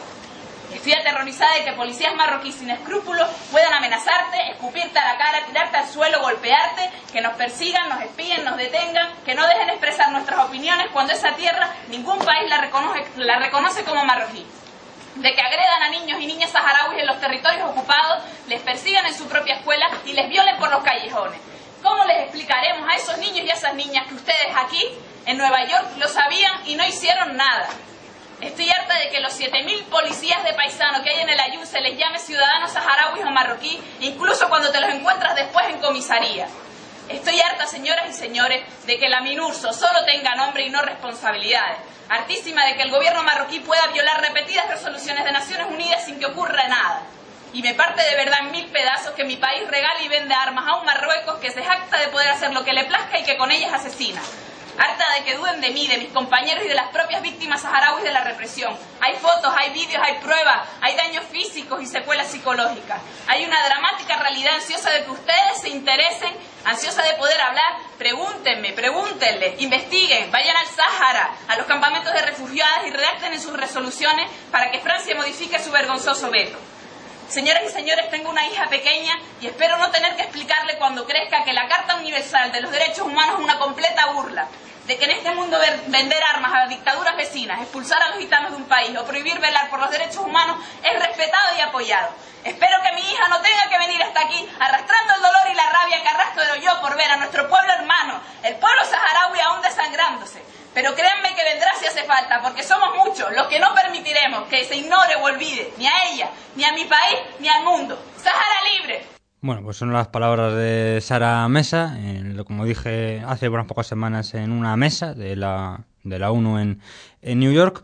Estoy 0.73 0.93
aterrorizada 0.93 1.55
de 1.55 1.65
que 1.65 1.71
policías 1.71 2.13
marroquíes 2.15 2.55
sin 2.55 2.69
escrúpulos 2.69 3.27
puedan 3.51 3.73
amenazarte, 3.73 4.51
escupirte 4.51 4.99
a 4.99 5.13
la 5.13 5.17
cara, 5.17 5.45
tirarte 5.45 5.77
al 5.77 5.87
suelo, 5.87 6.21
golpearte, 6.21 6.91
que 7.11 7.21
nos 7.21 7.33
persigan, 7.33 7.89
nos 7.89 8.01
espíen, 8.01 8.43
nos 8.43 8.57
detengan, 8.57 9.09
que 9.25 9.33
no 9.33 9.47
dejen 9.47 9.69
expresar 9.69 10.11
nuestras 10.11 10.39
opiniones 10.41 10.87
cuando 10.93 11.13
esa 11.13 11.33
tierra 11.35 11.73
ningún 11.87 12.19
país 12.19 12.47
la 12.49 12.61
reconoce, 12.61 13.03
la 13.15 13.39
reconoce 13.39 13.83
como 13.83 14.05
marroquí. 14.05 14.45
De 15.21 15.33
que 15.33 15.41
agredan 15.41 15.83
a 15.83 15.89
niños 15.89 16.19
y 16.21 16.25
niñas 16.25 16.51
saharauis 16.51 16.99
en 16.99 17.07
los 17.07 17.19
territorios 17.19 17.69
ocupados, 17.69 18.23
les 18.47 18.61
persigan 18.61 19.05
en 19.05 19.13
su 19.13 19.27
propia 19.27 19.55
escuela 19.55 19.89
y 20.05 20.13
les 20.13 20.29
violen 20.29 20.57
por 20.57 20.71
los 20.71 20.83
callejones. 20.83 21.39
¿Cómo 21.83 22.03
les 22.05 22.23
explicaremos 22.23 22.89
a 22.89 22.95
esos 22.95 23.17
niños 23.17 23.45
y 23.45 23.49
a 23.49 23.53
esas 23.53 23.73
niñas 23.75 24.07
que 24.07 24.15
ustedes 24.15 24.55
aquí, 24.55 24.81
en 25.25 25.37
Nueva 25.37 25.65
York, 25.65 25.85
lo 25.97 26.07
sabían 26.07 26.61
y 26.65 26.75
no 26.75 26.85
hicieron 26.85 27.35
nada? 27.35 27.69
Estoy 28.41 28.69
harta 28.69 28.97
de 28.97 29.09
que 29.09 29.19
los 29.19 29.37
7.000 29.37 29.85
policías 29.85 30.43
de 30.45 30.53
paisano 30.53 31.03
que 31.03 31.09
hay 31.09 31.19
en 31.19 31.29
el 31.29 31.39
Ayun 31.39 31.65
se 31.65 31.81
les 31.81 31.97
llame 31.97 32.19
ciudadanos 32.19 32.71
saharauis 32.71 33.25
o 33.25 33.29
marroquí, 33.31 33.79
incluso 33.99 34.47
cuando 34.47 34.71
te 34.71 34.79
los 34.79 34.89
encuentras 34.91 35.35
después 35.35 35.67
en 35.67 35.79
comisaría. 35.79 36.47
Estoy 37.09 37.41
harta, 37.41 37.65
señoras 37.65 38.07
y 38.07 38.13
señores, 38.13 38.63
de 38.85 38.99
que 38.99 39.09
la 39.09 39.21
MINURSO 39.21 39.73
solo 39.73 40.05
tenga 40.05 40.35
nombre 40.35 40.63
y 40.63 40.69
no 40.69 40.79
responsabilidades. 40.83 41.79
Hartísima 42.07 42.63
de 42.65 42.75
que 42.75 42.83
el 42.83 42.91
gobierno 42.91 43.23
marroquí 43.23 43.59
pueda 43.61 43.87
violar 43.87 44.21
repetidas 44.21 44.67
resoluciones 44.67 45.25
de 45.25 45.31
Naciones 45.31 45.67
Unidas 45.71 46.05
sin 46.05 46.19
que 46.19 46.27
ocurra 46.27 46.67
nada. 46.67 47.01
Y 47.51 47.63
me 47.63 47.73
parte 47.73 48.03
de 48.03 48.15
verdad 48.15 48.41
en 48.41 48.51
mil 48.51 48.67
pedazos 48.67 49.13
que 49.13 49.23
mi 49.23 49.37
país 49.37 49.67
regale 49.67 50.03
y 50.03 50.07
vende 50.07 50.35
armas 50.35 50.67
a 50.67 50.75
un 50.75 50.85
Marruecos 50.85 51.39
que 51.39 51.49
se 51.49 51.63
jacta 51.63 51.97
de 51.97 52.09
poder 52.09 52.29
hacer 52.29 52.53
lo 52.53 52.63
que 52.63 52.73
le 52.73 52.85
plazca 52.85 53.17
y 53.17 53.23
que 53.23 53.37
con 53.37 53.49
ellas 53.51 53.73
asesina 53.73 54.21
harta 54.79 55.05
de 55.13 55.23
que 55.23 55.35
duden 55.35 55.61
de 55.61 55.71
mí, 55.71 55.87
de 55.87 55.97
mis 55.97 56.09
compañeros 56.09 56.63
y 56.63 56.67
de 56.67 56.73
las 56.73 56.89
propias 56.89 57.21
víctimas 57.21 57.61
saharauis 57.61 58.03
de 58.03 58.11
la 58.11 58.23
represión. 58.23 58.75
Hay 59.01 59.15
fotos, 59.15 59.53
hay 59.55 59.71
vídeos, 59.71 60.01
hay 60.03 60.15
pruebas, 60.15 60.67
hay 60.81 60.95
daños 60.95 61.25
físicos 61.25 61.81
y 61.81 61.85
secuelas 61.85 62.27
psicológicas. 62.27 63.01
Hay 63.27 63.45
una 63.45 63.63
dramática 63.65 64.17
realidad 64.17 64.55
ansiosa 64.55 64.89
de 64.91 65.03
que 65.03 65.11
ustedes 65.11 65.61
se 65.61 65.69
interesen, 65.69 66.33
ansiosa 66.65 67.03
de 67.03 67.13
poder 67.13 67.39
hablar. 67.41 67.77
Pregúntenme, 67.97 68.73
pregúntenle, 68.73 69.55
investiguen, 69.59 70.31
vayan 70.31 70.55
al 70.55 70.67
Sáhara, 70.67 71.31
a 71.47 71.57
los 71.57 71.65
campamentos 71.65 72.13
de 72.13 72.21
refugiadas 72.21 72.87
y 72.87 72.91
redacten 72.91 73.33
en 73.33 73.41
sus 73.41 73.53
resoluciones 73.53 74.29
para 74.51 74.71
que 74.71 74.79
Francia 74.79 75.15
modifique 75.15 75.59
su 75.59 75.71
vergonzoso 75.71 76.29
veto. 76.29 76.57
Señoras 77.29 77.61
y 77.63 77.69
señores, 77.69 78.09
tengo 78.09 78.31
una 78.31 78.43
hija 78.47 78.67
pequeña 78.69 79.13
y 79.39 79.45
espero 79.45 79.77
no 79.77 79.91
tener 79.91 80.15
que 80.15 80.23
explicarle 80.23 80.79
cuando 80.79 81.05
crezca 81.05 81.43
que 81.43 81.53
la 81.53 81.67
Carta 81.67 81.97
Universal 81.97 82.51
de 82.51 82.59
los 82.59 82.71
Derechos 82.71 83.05
Humanos 83.05 83.35
es 83.37 83.43
una 83.43 83.59
completa 83.59 84.07
burla, 84.13 84.47
de 84.87 84.97
que 84.97 85.05
en 85.05 85.11
este 85.11 85.29
mundo 85.35 85.59
vender 85.85 86.23
armas 86.33 86.51
a 86.55 86.65
dictaduras 86.65 87.15
vecinas, 87.15 87.61
expulsar 87.61 88.01
a 88.01 88.09
los 88.09 88.17
gitanos 88.17 88.49
de 88.49 88.57
un 88.57 88.63
país 88.63 88.97
o 88.97 89.05
prohibir 89.05 89.37
velar 89.37 89.69
por 89.69 89.79
los 89.79 89.91
derechos 89.91 90.25
humanos 90.25 90.57
es 90.83 90.99
respetado 90.99 91.55
y 91.55 91.61
apoyado. 91.61 92.09
Espero 92.43 92.81
que 92.81 92.93
mi 92.93 93.01
hija 93.01 93.27
no 93.27 93.39
tenga 93.41 93.69
que 93.69 93.77
venir 93.77 94.01
hasta 94.01 94.21
aquí 94.21 94.49
arrastrando 94.59 95.13
el 95.13 95.21
dolor 95.21 95.51
y 95.51 95.53
la 95.53 95.69
rabia 95.69 96.01
que 96.01 96.09
arrastro 96.09 96.55
yo 96.55 96.81
por 96.81 96.97
ver 96.97 97.11
a 97.11 97.17
nuestro 97.17 97.47
pueblo 97.47 97.71
hermano, 97.73 98.19
el 98.41 98.55
pueblo 98.55 98.81
saharaui 98.85 99.39
aún 99.41 99.61
desangrándose. 99.61 100.41
Pero 100.73 100.93
créanme 100.93 101.35
que 101.35 101.43
vendrá 101.43 101.69
si 101.79 101.87
hace 101.87 102.03
falta, 102.03 102.41
porque 102.41 102.63
somos 102.63 102.89
muchos 103.05 103.27
los 103.35 103.47
que 103.47 103.59
no 103.59 103.73
permitiremos 103.73 104.47
que 104.49 104.65
se 104.65 104.77
ignore 104.77 105.15
o 105.15 105.23
olvide 105.23 105.73
ni 105.77 105.87
a 105.87 105.91
ella, 106.13 106.29
ni 106.55 106.63
a 106.63 106.73
mi 106.73 106.85
país, 106.85 107.19
ni 107.39 107.49
al 107.49 107.63
mundo. 107.63 107.97
¡Sahara 108.17 108.59
libre! 108.77 109.01
Bueno, 109.41 109.63
pues 109.63 109.77
son 109.77 109.93
las 109.93 110.09
palabras 110.09 110.53
de 110.53 110.99
Sara 111.01 111.47
Mesa, 111.47 111.97
como 112.45 112.65
dije 112.65 113.23
hace 113.25 113.47
unas 113.47 113.67
pocas 113.67 113.87
semanas 113.87 114.33
en 114.33 114.51
una 114.51 114.75
mesa 114.75 115.13
de 115.13 115.37
la, 115.37 115.85
de 116.03 116.19
la 116.19 116.31
ONU 116.31 116.59
en, 116.59 116.81
en 117.21 117.39
New 117.39 117.53
York. 117.53 117.83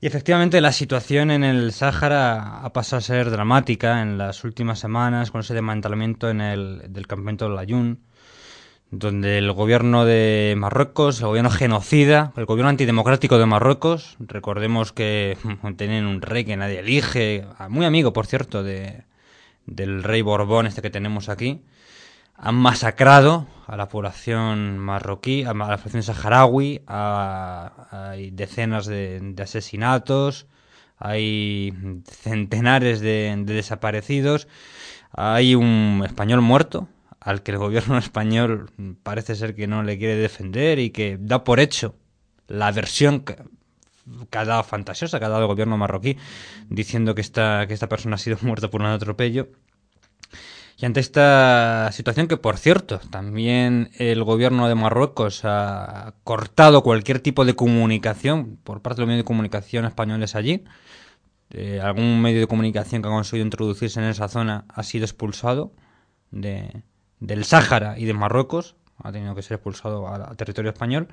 Y 0.00 0.06
efectivamente 0.06 0.60
la 0.60 0.70
situación 0.70 1.30
en 1.30 1.42
el 1.42 1.72
Sáhara 1.72 2.60
ha 2.62 2.72
pasado 2.72 2.98
a 2.98 3.00
ser 3.00 3.30
dramática 3.30 4.02
en 4.02 4.18
las 4.18 4.44
últimas 4.44 4.78
semanas 4.78 5.30
con 5.30 5.40
ese 5.40 5.54
desmantelamiento 5.54 6.30
en 6.30 6.40
el, 6.40 6.92
del 6.92 7.06
campamento 7.06 7.48
de 7.48 7.56
Layún 7.56 8.04
donde 8.98 9.38
el 9.38 9.52
gobierno 9.52 10.04
de 10.04 10.54
Marruecos, 10.56 11.20
el 11.20 11.26
gobierno 11.26 11.50
genocida, 11.50 12.32
el 12.36 12.44
gobierno 12.44 12.70
antidemocrático 12.70 13.38
de 13.38 13.46
Marruecos, 13.46 14.16
recordemos 14.20 14.92
que 14.92 15.36
tienen 15.76 16.06
un 16.06 16.22
rey 16.22 16.44
que 16.44 16.56
nadie 16.56 16.78
elige, 16.78 17.46
muy 17.68 17.84
amigo, 17.84 18.12
por 18.12 18.26
cierto, 18.26 18.62
de, 18.62 19.04
del 19.66 20.02
rey 20.04 20.22
Borbón 20.22 20.66
este 20.66 20.80
que 20.80 20.90
tenemos 20.90 21.28
aquí, 21.28 21.62
han 22.36 22.54
masacrado 22.54 23.46
a 23.66 23.76
la 23.76 23.88
población 23.88 24.78
marroquí, 24.78 25.42
a 25.42 25.54
la 25.54 25.76
población 25.76 26.02
saharaui, 26.02 26.82
hay 26.86 28.30
decenas 28.30 28.86
de, 28.86 29.34
asesinatos, 29.42 30.46
hay 30.98 31.72
centenares 32.06 33.00
de 33.00 33.34
desaparecidos, 33.44 34.46
hay 35.10 35.54
un 35.54 36.02
español 36.04 36.40
muerto, 36.40 36.88
al 37.24 37.42
que 37.42 37.52
el 37.52 37.58
gobierno 37.58 37.98
español 38.06 38.70
parece 39.02 39.34
ser 39.34 39.56
que 39.56 39.66
no 39.66 39.82
le 39.82 39.98
quiere 39.98 40.14
defender 40.16 40.78
y 40.78 40.90
que 40.90 41.18
da 41.18 41.42
por 41.42 41.58
hecho 41.58 41.96
la 42.46 42.70
versión 42.70 43.20
que, 43.20 43.36
ha 44.32 44.44
dado 44.44 44.62
fantasiosa 44.62 45.18
que 45.18 45.24
ha 45.24 45.30
dado 45.30 45.42
el 45.42 45.48
gobierno 45.48 45.78
marroquí 45.78 46.18
diciendo 46.68 47.14
que 47.14 47.22
esta, 47.22 47.66
que 47.66 47.74
esta 47.74 47.88
persona 47.88 48.16
ha 48.16 48.18
sido 48.18 48.36
muerta 48.42 48.70
por 48.70 48.82
un 48.82 48.88
atropello. 48.88 49.48
Y 50.76 50.86
ante 50.86 50.98
esta 50.98 51.90
situación 51.92 52.26
que, 52.26 52.36
por 52.36 52.58
cierto, 52.58 52.98
también 52.98 53.90
el 53.96 54.24
gobierno 54.24 54.66
de 54.68 54.74
Marruecos 54.74 55.42
ha 55.44 56.14
cortado 56.24 56.82
cualquier 56.82 57.20
tipo 57.20 57.44
de 57.44 57.54
comunicación 57.54 58.58
por 58.64 58.82
parte 58.82 58.96
de 58.96 59.02
los 59.02 59.06
medios 59.06 59.22
de 59.22 59.26
comunicación 59.26 59.84
españoles 59.84 60.34
allí, 60.34 60.64
eh, 61.50 61.80
algún 61.80 62.20
medio 62.20 62.40
de 62.40 62.48
comunicación 62.48 63.02
que 63.02 63.08
ha 63.08 63.12
conseguido 63.12 63.46
introducirse 63.46 64.00
en 64.00 64.06
esa 64.06 64.26
zona 64.26 64.64
ha 64.68 64.82
sido 64.82 65.04
expulsado 65.04 65.72
de, 66.32 66.82
del 67.26 67.44
Sáhara 67.44 67.98
y 67.98 68.04
de 68.04 68.12
Marruecos, 68.12 68.76
ha 69.02 69.10
tenido 69.10 69.34
que 69.34 69.42
ser 69.42 69.56
expulsado 69.56 70.08
al 70.08 70.36
territorio 70.36 70.70
español. 70.70 71.08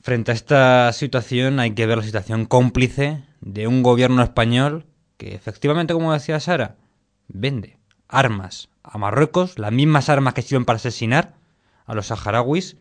Frente 0.00 0.32
a 0.32 0.34
esta 0.34 0.92
situación 0.92 1.60
hay 1.60 1.72
que 1.72 1.86
ver 1.86 1.98
la 1.98 2.04
situación 2.04 2.46
cómplice 2.46 3.22
de 3.40 3.66
un 3.66 3.82
gobierno 3.82 4.22
español 4.22 4.86
que 5.18 5.34
efectivamente, 5.34 5.94
como 5.94 6.12
decía 6.12 6.40
Sara, 6.40 6.76
vende 7.28 7.78
armas 8.08 8.68
a 8.82 8.98
Marruecos, 8.98 9.58
las 9.58 9.70
mismas 9.70 10.08
armas 10.08 10.34
que 10.34 10.42
sirven 10.42 10.64
para 10.64 10.78
asesinar 10.78 11.34
a 11.86 11.94
los 11.94 12.06
saharauis. 12.06 12.76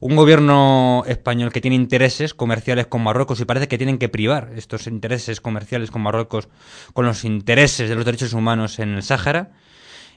Un 0.00 0.14
gobierno 0.14 1.04
español 1.06 1.52
que 1.52 1.60
tiene 1.60 1.76
intereses 1.76 2.34
comerciales 2.34 2.86
con 2.86 3.02
Marruecos 3.02 3.40
y 3.40 3.44
parece 3.44 3.68
que 3.68 3.78
tienen 3.78 3.98
que 3.98 4.08
privar 4.08 4.52
estos 4.54 4.86
intereses 4.86 5.40
comerciales 5.40 5.90
con 5.90 6.02
Marruecos 6.02 6.48
con 6.92 7.04
los 7.04 7.24
intereses 7.24 7.88
de 7.88 7.94
los 7.94 8.04
derechos 8.04 8.32
humanos 8.32 8.78
en 8.78 8.94
el 8.94 9.02
Sáhara 9.02 9.50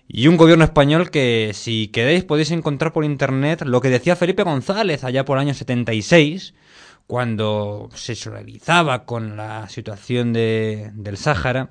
y 0.08 0.27
un 0.27 0.38
gobierno 0.38 0.63
español 0.63 1.10
que, 1.10 1.51
si 1.53 1.88
queréis, 1.88 2.24
podéis 2.24 2.51
encontrar 2.51 2.93
por 2.93 3.05
internet 3.05 3.62
lo 3.63 3.81
que 3.81 3.89
decía 3.89 4.15
Felipe 4.15 4.43
González 4.43 5.03
allá 5.03 5.25
por 5.25 5.38
el 5.38 5.43
año 5.43 5.53
76, 5.53 6.53
cuando 7.08 7.89
se 7.93 8.15
solidarizaba 8.15 9.05
con 9.05 9.38
la 9.38 9.67
situación 9.70 10.34
de, 10.34 10.91
del 10.93 11.17
Sáhara, 11.17 11.70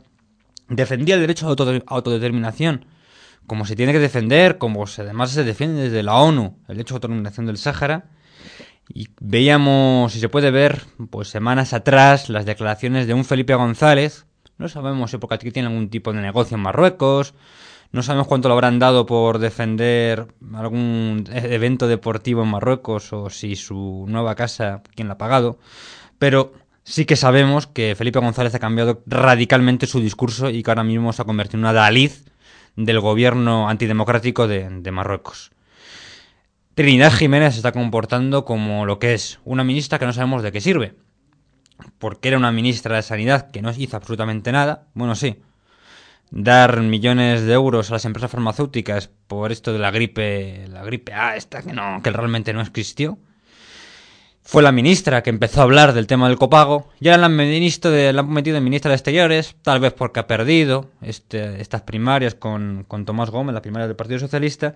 defendía 0.68 1.14
el 1.16 1.20
derecho 1.20 1.46
a 1.46 1.50
autodeterminación, 1.86 2.86
como 3.46 3.66
se 3.66 3.76
tiene 3.76 3.92
que 3.92 3.98
defender, 3.98 4.58
como 4.58 4.84
además 4.84 5.30
se 5.30 5.44
defiende 5.44 5.82
desde 5.82 6.02
la 6.02 6.16
ONU, 6.16 6.58
el 6.68 6.76
derecho 6.76 6.94
a 6.94 6.96
autodeterminación 6.96 7.46
del 7.46 7.58
Sáhara. 7.58 8.10
Y 8.92 9.08
veíamos, 9.20 10.12
si 10.12 10.20
se 10.20 10.28
puede 10.28 10.50
ver, 10.50 10.82
pues 11.10 11.28
semanas 11.28 11.72
atrás, 11.72 12.28
las 12.28 12.44
declaraciones 12.44 13.06
de 13.06 13.14
un 13.14 13.24
Felipe 13.24 13.54
González. 13.54 14.26
No 14.58 14.68
sabemos 14.68 15.10
si 15.10 15.18
porque 15.18 15.36
aquí 15.36 15.50
tiene 15.50 15.68
algún 15.68 15.90
tipo 15.90 16.12
de 16.12 16.20
negocio 16.20 16.56
en 16.56 16.62
Marruecos, 16.62 17.34
no 17.92 18.02
sabemos 18.02 18.28
cuánto 18.28 18.48
lo 18.48 18.54
habrán 18.54 18.78
dado 18.78 19.04
por 19.04 19.38
defender 19.38 20.28
algún 20.54 21.24
evento 21.32 21.88
deportivo 21.88 22.42
en 22.42 22.48
Marruecos 22.48 23.12
o 23.12 23.30
si 23.30 23.56
su 23.56 24.04
nueva 24.08 24.36
casa, 24.36 24.82
quién 24.94 25.08
la 25.08 25.14
ha 25.14 25.18
pagado. 25.18 25.58
Pero 26.18 26.52
sí 26.84 27.04
que 27.04 27.16
sabemos 27.16 27.66
que 27.66 27.94
Felipe 27.96 28.20
González 28.20 28.54
ha 28.54 28.60
cambiado 28.60 29.02
radicalmente 29.06 29.86
su 29.86 30.00
discurso 30.00 30.50
y 30.50 30.62
que 30.62 30.70
ahora 30.70 30.84
mismo 30.84 31.12
se 31.12 31.22
ha 31.22 31.24
convertido 31.24 31.58
en 31.58 31.64
una 31.64 31.72
Dalid 31.72 32.12
del 32.76 33.00
gobierno 33.00 33.68
antidemocrático 33.68 34.46
de, 34.46 34.68
de 34.70 34.90
Marruecos. 34.92 35.50
Trinidad 36.74 37.12
Jiménez 37.12 37.54
se 37.54 37.58
está 37.58 37.72
comportando 37.72 38.44
como 38.44 38.86
lo 38.86 39.00
que 39.00 39.14
es, 39.14 39.40
una 39.44 39.64
ministra 39.64 39.98
que 39.98 40.06
no 40.06 40.12
sabemos 40.12 40.42
de 40.42 40.52
qué 40.52 40.60
sirve. 40.60 40.94
Porque 41.98 42.28
era 42.28 42.36
una 42.36 42.52
ministra 42.52 42.96
de 42.96 43.02
Sanidad 43.02 43.50
que 43.50 43.62
no 43.62 43.70
hizo 43.76 43.96
absolutamente 43.96 44.52
nada. 44.52 44.86
Bueno, 44.94 45.14
sí, 45.14 45.42
dar 46.30 46.80
millones 46.80 47.42
de 47.42 47.52
euros 47.52 47.90
a 47.90 47.94
las 47.94 48.04
empresas 48.04 48.30
farmacéuticas 48.30 49.10
por 49.26 49.52
esto 49.52 49.72
de 49.72 49.78
la 49.78 49.90
gripe, 49.90 50.66
la 50.68 50.84
gripe 50.84 51.12
A 51.12 51.36
esta 51.36 51.62
que 51.62 51.72
no, 51.72 52.00
que 52.02 52.10
realmente 52.10 52.52
no 52.52 52.60
existió. 52.60 53.18
Fue 54.42 54.62
la 54.62 54.72
ministra 54.72 55.22
que 55.22 55.30
empezó 55.30 55.60
a 55.60 55.64
hablar 55.64 55.92
del 55.92 56.06
tema 56.06 56.28
del 56.28 56.38
copago. 56.38 56.88
Ya 56.98 57.16
la 57.18 57.26
han, 57.26 57.36
ministro 57.36 57.90
de, 57.90 58.12
la 58.12 58.22
han 58.22 58.30
metido 58.30 58.56
en 58.56 58.64
ministra 58.64 58.88
de 58.88 58.96
Exteriores, 58.96 59.54
tal 59.62 59.80
vez 59.80 59.92
porque 59.92 60.20
ha 60.20 60.26
perdido 60.26 60.90
este, 61.02 61.60
estas 61.60 61.82
primarias 61.82 62.34
con, 62.34 62.84
con 62.88 63.04
Tomás 63.04 63.30
Gómez, 63.30 63.54
la 63.54 63.62
primaria 63.62 63.86
del 63.86 63.96
Partido 63.96 64.18
Socialista, 64.18 64.74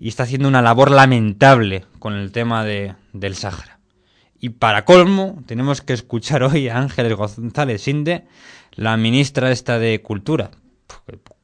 y 0.00 0.08
está 0.08 0.24
haciendo 0.24 0.48
una 0.48 0.62
labor 0.62 0.90
lamentable 0.90 1.84
con 1.98 2.14
el 2.14 2.32
tema 2.32 2.64
de, 2.64 2.94
del 3.12 3.36
Sáhara. 3.36 3.78
Y 4.40 4.50
para 4.50 4.84
colmo, 4.84 5.42
tenemos 5.46 5.80
que 5.80 5.92
escuchar 5.92 6.42
hoy 6.42 6.68
a 6.68 6.78
Ángeles 6.78 7.14
González 7.14 7.86
Inde, 7.86 8.26
la 8.72 8.96
ministra 8.96 9.52
esta 9.52 9.78
de 9.78 10.02
Cultura, 10.02 10.50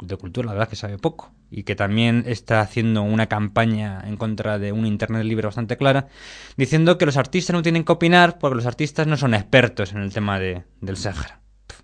de 0.00 0.16
cultura 0.16 0.46
la 0.46 0.52
verdad 0.54 0.68
que 0.68 0.76
sabe 0.76 0.98
poco 0.98 1.32
y 1.50 1.64
que 1.64 1.74
también 1.74 2.24
está 2.26 2.60
haciendo 2.60 3.02
una 3.02 3.26
campaña 3.26 4.02
en 4.06 4.16
contra 4.16 4.58
de 4.58 4.72
un 4.72 4.86
Internet 4.86 5.24
libre 5.24 5.46
bastante 5.46 5.76
clara, 5.76 6.08
diciendo 6.56 6.96
que 6.96 7.06
los 7.06 7.16
artistas 7.16 7.54
no 7.54 7.62
tienen 7.62 7.84
que 7.84 7.92
opinar 7.92 8.38
porque 8.38 8.56
los 8.56 8.66
artistas 8.66 9.06
no 9.06 9.16
son 9.16 9.34
expertos 9.34 9.92
en 9.92 9.98
el 9.98 10.12
tema 10.12 10.38
de, 10.38 10.64
del 10.80 10.96
Sahara. 10.96 11.40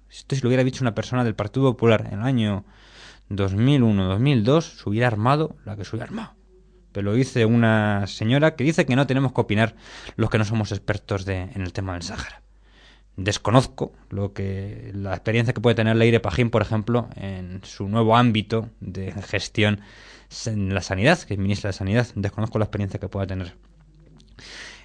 Esto 0.09 0.37
si 0.37 0.43
lo 0.43 0.49
hubiera 0.49 0.65
dicho 0.65 0.85
una 0.85 0.95
persona 0.95 1.25
del 1.25 1.35
Partido 1.35 1.73
Popular 1.73 2.09
en 2.11 2.21
el 2.21 2.25
año 2.25 2.65
2001-2002, 3.31 4.61
se 4.61 4.89
hubiera 4.89 5.09
armado 5.09 5.57
la 5.65 5.77
que 5.77 5.85
se 5.85 5.97
hubiera 5.97 6.07
armado. 6.07 6.35
Pero 6.93 7.11
lo 7.11 7.15
dice 7.15 7.45
una 7.45 8.07
señora 8.07 8.55
que 8.55 8.65
dice 8.65 8.87
que 8.87 8.97
no 8.97 9.07
tenemos 9.07 9.33
que 9.33 9.41
opinar 9.41 9.75
los 10.17 10.31
que 10.31 10.39
no 10.39 10.45
somos 10.45 10.73
expertos 10.73 11.25
de, 11.25 11.43
en 11.43 11.61
el 11.61 11.73
tema 11.73 11.95
del 11.95 12.03
Sáhara. 12.03 12.46
Desconozco 13.17 13.93
lo 14.11 14.35
que 14.35 14.91
la 14.95 15.15
experiencia 15.15 15.55
que 15.55 15.61
puede 15.61 15.75
tener 15.75 15.97
Leire 15.97 16.21
Pajín, 16.21 16.51
por 16.51 16.61
ejemplo, 16.61 17.09
en 17.17 17.61
su 17.65 17.89
nuevo 17.89 18.17
ámbito 18.17 18.69
de 18.81 19.13
gestión 19.13 19.81
en 20.45 20.75
la 20.75 20.83
sanidad, 20.83 21.19
que 21.21 21.35
es 21.35 21.41
ministra 21.41 21.69
de 21.69 21.73
Sanidad. 21.73 22.07
Desconozco 22.15 22.59
la 22.59 22.67
experiencia 22.67 23.01
que 23.01 23.09
pueda 23.09 23.27
tener. 23.27 23.55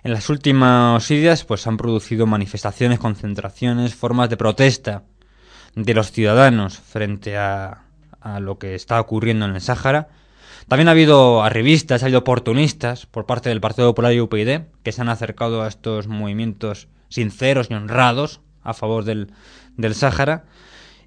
En 0.03 0.13
las 0.13 0.29
últimas 0.29 1.07
días 1.09 1.43
pues 1.43 1.67
han 1.67 1.77
producido 1.77 2.25
manifestaciones, 2.25 2.99
concentraciones, 2.99 3.95
formas 3.95 4.29
de 4.29 4.37
protesta 4.37 5.03
de 5.75 5.93
los 5.93 6.11
ciudadanos 6.11 6.79
frente 6.79 7.37
a, 7.37 7.83
a 8.21 8.39
lo 8.39 8.57
que 8.57 8.75
está 8.75 8.99
ocurriendo 9.01 9.45
en 9.45 9.55
el 9.55 9.61
Sáhara. 9.61 10.07
También 10.69 10.87
ha 10.87 10.91
habido 10.91 11.43
arribistas, 11.43 12.01
ha 12.01 12.05
habido 12.05 12.19
oportunistas 12.19 13.05
por 13.05 13.25
parte 13.25 13.49
del 13.49 13.59
Partido 13.61 13.89
Popular 13.89 14.13
y 14.13 14.21
UPyD 14.21 14.61
que 14.83 14.91
se 14.91 15.01
han 15.01 15.09
acercado 15.09 15.63
a 15.63 15.67
estos 15.67 16.07
movimientos 16.07 16.87
sinceros 17.11 17.67
y 17.69 17.75
honrados 17.75 18.41
a 18.63 18.73
favor 18.73 19.03
del, 19.03 19.31
del 19.77 19.93
Sáhara. 19.93 20.45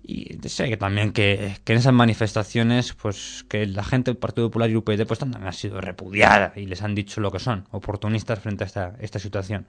Y 0.06 0.36
sé 0.48 0.68
que 0.68 0.76
también 0.76 1.12
que, 1.12 1.56
que, 1.64 1.72
en 1.72 1.78
esas 1.78 1.94
manifestaciones, 1.94 2.92
pues 2.92 3.46
que 3.48 3.66
la 3.66 3.82
gente 3.82 4.10
del 4.10 4.18
Partido 4.18 4.48
Popular 4.48 4.68
y 4.68 4.76
UPyD 4.76 5.06
pues 5.06 5.18
también 5.18 5.46
ha 5.46 5.52
sido 5.52 5.80
repudiada 5.80 6.52
y 6.56 6.66
les 6.66 6.82
han 6.82 6.94
dicho 6.94 7.22
lo 7.22 7.32
que 7.32 7.38
son, 7.38 7.66
oportunistas 7.70 8.38
frente 8.38 8.64
a 8.64 8.66
esta, 8.66 8.96
esta 9.00 9.18
situación. 9.18 9.66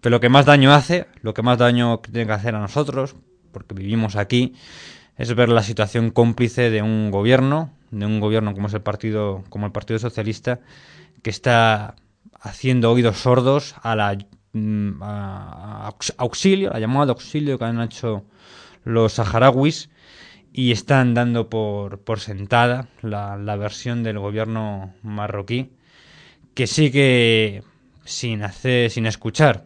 Pero 0.00 0.12
lo 0.12 0.20
que 0.20 0.28
más 0.28 0.46
daño 0.46 0.72
hace, 0.72 1.08
lo 1.22 1.34
que 1.34 1.42
más 1.42 1.58
daño 1.58 1.98
tiene 1.98 2.24
que 2.24 2.32
hacer 2.32 2.54
a 2.54 2.60
nosotros, 2.60 3.16
porque 3.50 3.74
vivimos 3.74 4.14
aquí, 4.14 4.54
es 5.16 5.34
ver 5.34 5.48
la 5.48 5.64
situación 5.64 6.10
cómplice 6.10 6.70
de 6.70 6.80
un 6.80 7.10
gobierno, 7.10 7.72
de 7.90 8.06
un 8.06 8.20
gobierno 8.20 8.54
como 8.54 8.68
es 8.68 8.74
el 8.74 8.82
partido, 8.82 9.42
como 9.48 9.66
el 9.66 9.72
Partido 9.72 9.98
Socialista, 9.98 10.60
que 11.22 11.30
está 11.30 11.96
haciendo 12.40 12.92
oídos 12.92 13.18
sordos 13.18 13.74
a 13.82 13.96
la 13.96 14.16
a 15.00 15.92
auxilio, 16.18 16.70
la 16.70 16.80
llamada 16.80 17.06
de 17.06 17.12
auxilio 17.12 17.58
que 17.58 17.64
han 17.64 17.80
hecho 17.80 18.24
los 18.84 19.14
saharauis 19.14 19.90
y 20.52 20.70
están 20.70 21.14
dando 21.14 21.48
por, 21.48 21.98
por 22.00 22.20
sentada 22.20 22.88
la, 23.02 23.36
la, 23.36 23.56
versión 23.56 24.04
del 24.04 24.18
gobierno 24.18 24.94
marroquí 25.02 25.70
que 26.54 26.66
sigue 26.66 27.62
sin 28.04 28.42
hacer, 28.42 28.90
sin 28.90 29.06
escuchar, 29.06 29.64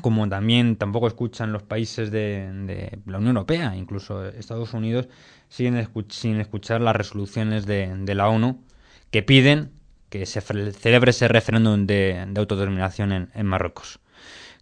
como 0.00 0.28
también 0.28 0.76
tampoco 0.76 1.08
escuchan 1.08 1.52
los 1.52 1.62
países 1.62 2.10
de, 2.10 2.98
la 3.06 3.18
Unión 3.18 3.36
Europea, 3.36 3.76
incluso 3.76 4.24
Estados 4.26 4.74
Unidos, 4.74 5.08
siguen 5.48 5.88
sin 6.08 6.40
escuchar 6.40 6.80
las 6.80 6.96
resoluciones 6.96 7.66
de, 7.66 8.14
la 8.14 8.28
ONU 8.28 8.62
que 9.10 9.22
piden 9.22 9.70
que 10.18 10.26
se 10.26 10.40
celebre 10.40 11.10
ese 11.10 11.28
referéndum 11.28 11.86
de, 11.86 12.24
de 12.28 12.40
autodeterminación 12.40 13.12
en, 13.12 13.30
en 13.34 13.46
Marruecos. 13.46 14.00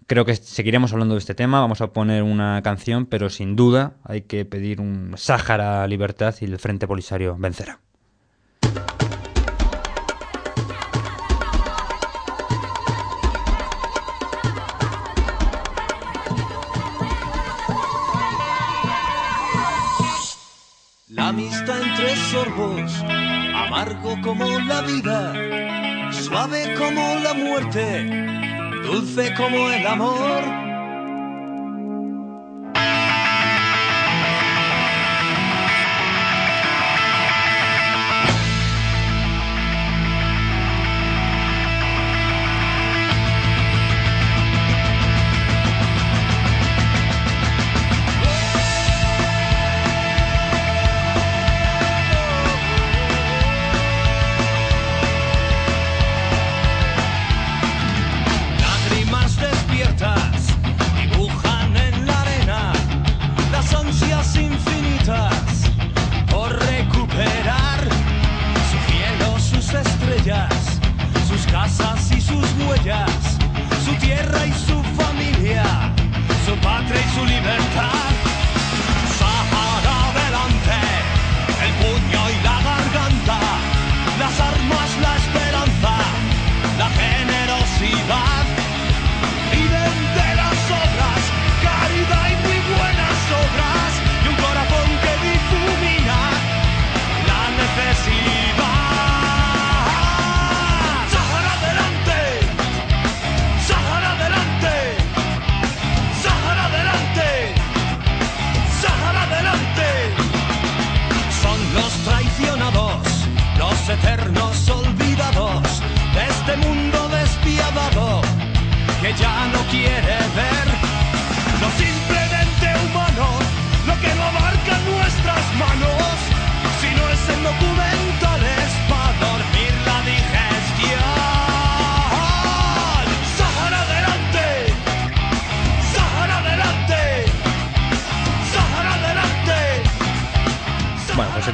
Creo 0.06 0.26
que 0.26 0.37
seguiremos 0.37 0.92
hablando 0.92 1.14
de 1.14 1.20
este 1.20 1.34
tema, 1.34 1.61
vamos 1.61 1.80
a 1.80 1.92
poner 1.92 2.23
una 2.23 2.61
canción, 2.62 3.06
pero 3.06 3.30
sin 3.30 3.56
duda 3.56 3.94
hay 4.04 4.23
que 4.23 4.44
pedir 4.44 4.80
un 4.80 5.14
Sáhara 5.16 5.87
libertad 5.87 6.34
y 6.40 6.44
el 6.44 6.58
Frente 6.58 6.87
Polisario 6.87 7.37
vencerá. 7.38 7.80
La 21.14 21.29
amistad 21.29 21.81
entre 21.81 22.16
sorbos, 22.16 22.92
amargo 23.05 24.16
como 24.20 24.59
la 24.59 24.81
vida, 24.83 25.33
suave 26.11 26.74
como 26.77 27.20
la 27.20 27.35
muerte, 27.35 28.50
dulce 28.83 29.33
como 29.35 29.70
el 29.70 29.87
amor. 29.87 30.73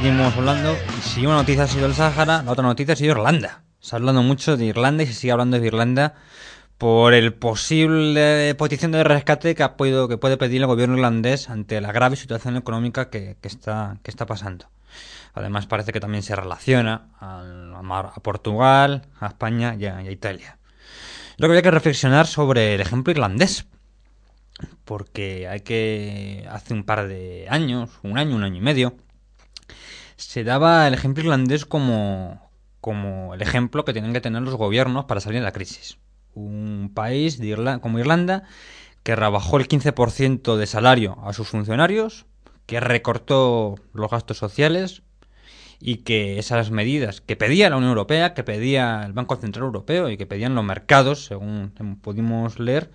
Seguimos 0.01 0.35
hablando. 0.35 0.75
Si 1.03 1.27
una 1.27 1.35
noticia 1.35 1.65
ha 1.65 1.67
sido 1.67 1.85
el 1.85 1.93
Sáhara, 1.93 2.41
la 2.41 2.51
otra 2.51 2.63
noticia 2.63 2.93
ha 2.93 2.97
sido 2.97 3.11
Irlanda. 3.11 3.61
Se 3.79 3.95
ha 3.95 3.97
hablando 3.97 4.23
mucho 4.23 4.57
de 4.57 4.65
Irlanda 4.65 5.03
y 5.03 5.05
se 5.05 5.13
sigue 5.13 5.31
hablando 5.31 5.59
de 5.59 5.67
Irlanda 5.67 6.15
por 6.79 7.13
el 7.13 7.35
posible 7.35 8.55
petición 8.55 8.93
de 8.93 9.03
rescate 9.03 9.53
que 9.53 9.61
ha 9.61 9.77
podido, 9.77 10.07
que 10.07 10.17
puede 10.17 10.37
pedir 10.37 10.59
el 10.61 10.65
gobierno 10.65 10.95
irlandés 10.95 11.51
ante 11.51 11.79
la 11.81 11.91
grave 11.91 12.15
situación 12.15 12.57
económica 12.57 13.11
que, 13.11 13.37
está, 13.43 13.97
que 14.01 14.09
está 14.09 14.25
pasando. 14.25 14.65
Además 15.35 15.67
parece 15.67 15.91
que 15.91 15.99
también 15.99 16.23
se 16.23 16.35
relaciona 16.35 17.09
a, 17.19 17.43
a 17.79 18.19
Portugal, 18.23 19.03
a 19.19 19.27
España 19.27 19.75
y 19.77 19.85
a, 19.85 20.01
y 20.01 20.07
a 20.07 20.11
Italia. 20.11 20.57
Lo 21.37 21.47
que 21.47 21.51
había 21.51 21.61
que 21.61 21.71
reflexionar 21.71 22.25
sobre 22.25 22.73
el 22.73 22.81
ejemplo 22.81 23.11
irlandés, 23.11 23.67
porque 24.83 25.47
hay 25.47 25.59
que 25.61 26.47
hace 26.49 26.73
un 26.73 26.85
par 26.85 27.07
de 27.07 27.45
años, 27.51 27.91
un 28.01 28.17
año, 28.17 28.35
un 28.35 28.43
año 28.43 28.57
y 28.57 28.61
medio, 28.61 28.95
se 30.21 30.43
daba 30.43 30.87
el 30.87 30.93
ejemplo 30.93 31.23
irlandés 31.23 31.65
como, 31.65 32.51
como 32.79 33.33
el 33.33 33.41
ejemplo 33.41 33.85
que 33.85 33.93
tienen 33.93 34.13
que 34.13 34.21
tener 34.21 34.41
los 34.41 34.55
gobiernos 34.55 35.05
para 35.05 35.21
salir 35.21 35.39
de 35.39 35.45
la 35.45 35.51
crisis. 35.51 35.97
Un 36.33 36.91
país 36.93 37.39
de 37.39 37.47
Irla 37.47 37.79
como 37.79 37.99
Irlanda 37.99 38.43
que 39.03 39.15
rebajó 39.15 39.57
el 39.57 39.67
15% 39.67 40.55
de 40.55 40.67
salario 40.67 41.17
a 41.23 41.33
sus 41.33 41.47
funcionarios, 41.49 42.27
que 42.67 42.79
recortó 42.79 43.75
los 43.93 44.11
gastos 44.11 44.37
sociales 44.37 45.01
y 45.81 45.97
que 45.97 46.39
esas 46.39 46.71
medidas 46.71 47.21
que 47.21 47.35
pedía 47.35 47.69
la 47.69 47.77
Unión 47.77 47.89
Europea, 47.89 48.33
que 48.33 48.43
pedía 48.43 49.03
el 49.03 49.13
Banco 49.13 49.35
Central 49.35 49.65
Europeo 49.65 50.09
y 50.09 50.17
que 50.17 50.25
pedían 50.25 50.55
los 50.55 50.63
mercados, 50.63 51.25
según 51.25 51.73
pudimos 52.01 52.59
leer, 52.59 52.91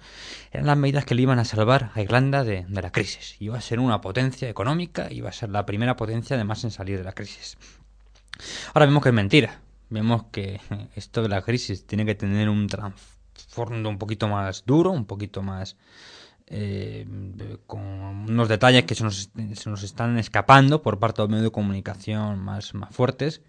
eran 0.53 0.67
las 0.67 0.79
medidas 0.79 1.05
que 1.05 1.15
le 1.15 1.23
iban 1.23 1.39
a 1.39 1.45
salvar 1.45 1.91
a 1.95 2.01
Irlanda 2.01 2.45
de, 2.45 2.65
de 2.69 2.83
la 2.83 2.93
crisis. 2.93 3.37
Iba 3.41 3.59
a 3.59 3.61
ser 3.61 3.81
una 3.81 4.01
potencia 4.01 4.49
económica, 4.49 5.13
iba 5.13 5.29
a 5.29 5.33
ser 5.33 5.51
la 5.51 5.67
primera 5.67 5.97
potencia 5.97 6.37
además 6.37 6.63
en 6.65 6.71
salir 6.71 6.99
de 6.99 7.05
la 7.05 7.13
crisis. 7.13 7.59
Ahora 8.73 8.87
vemos 8.87 9.03
que 9.03 9.09
es 9.09 9.15
mentira. 9.15 9.61
Vemos 9.89 10.25
que 10.33 10.61
esto 10.95 11.23
de 11.23 11.29
la 11.29 11.43
crisis 11.43 11.87
tiene 11.87 12.05
que 12.05 12.15
tener 12.15 12.49
un 12.49 12.67
trasfondo 12.67 13.89
un 13.89 13.99
poquito 13.99 14.29
más 14.29 14.65
duro, 14.67 14.91
un 14.91 15.07
poquito 15.07 15.43
más 15.43 15.77
eh, 16.49 17.07
con 17.67 17.83
unos 17.83 18.49
detalles 18.49 18.85
que 18.85 18.95
se 18.95 19.05
nos, 19.05 19.31
se 19.55 19.71
nos, 19.71 19.83
están 19.83 20.19
escapando 20.19 20.83
por 20.83 20.99
parte 20.99 21.21
de 21.21 21.25
los 21.25 21.31
medios 21.31 21.45
de 21.45 21.53
comunicación 21.53 22.39
más, 22.39 22.75
más 22.75 22.95
fuertes, 22.95 23.43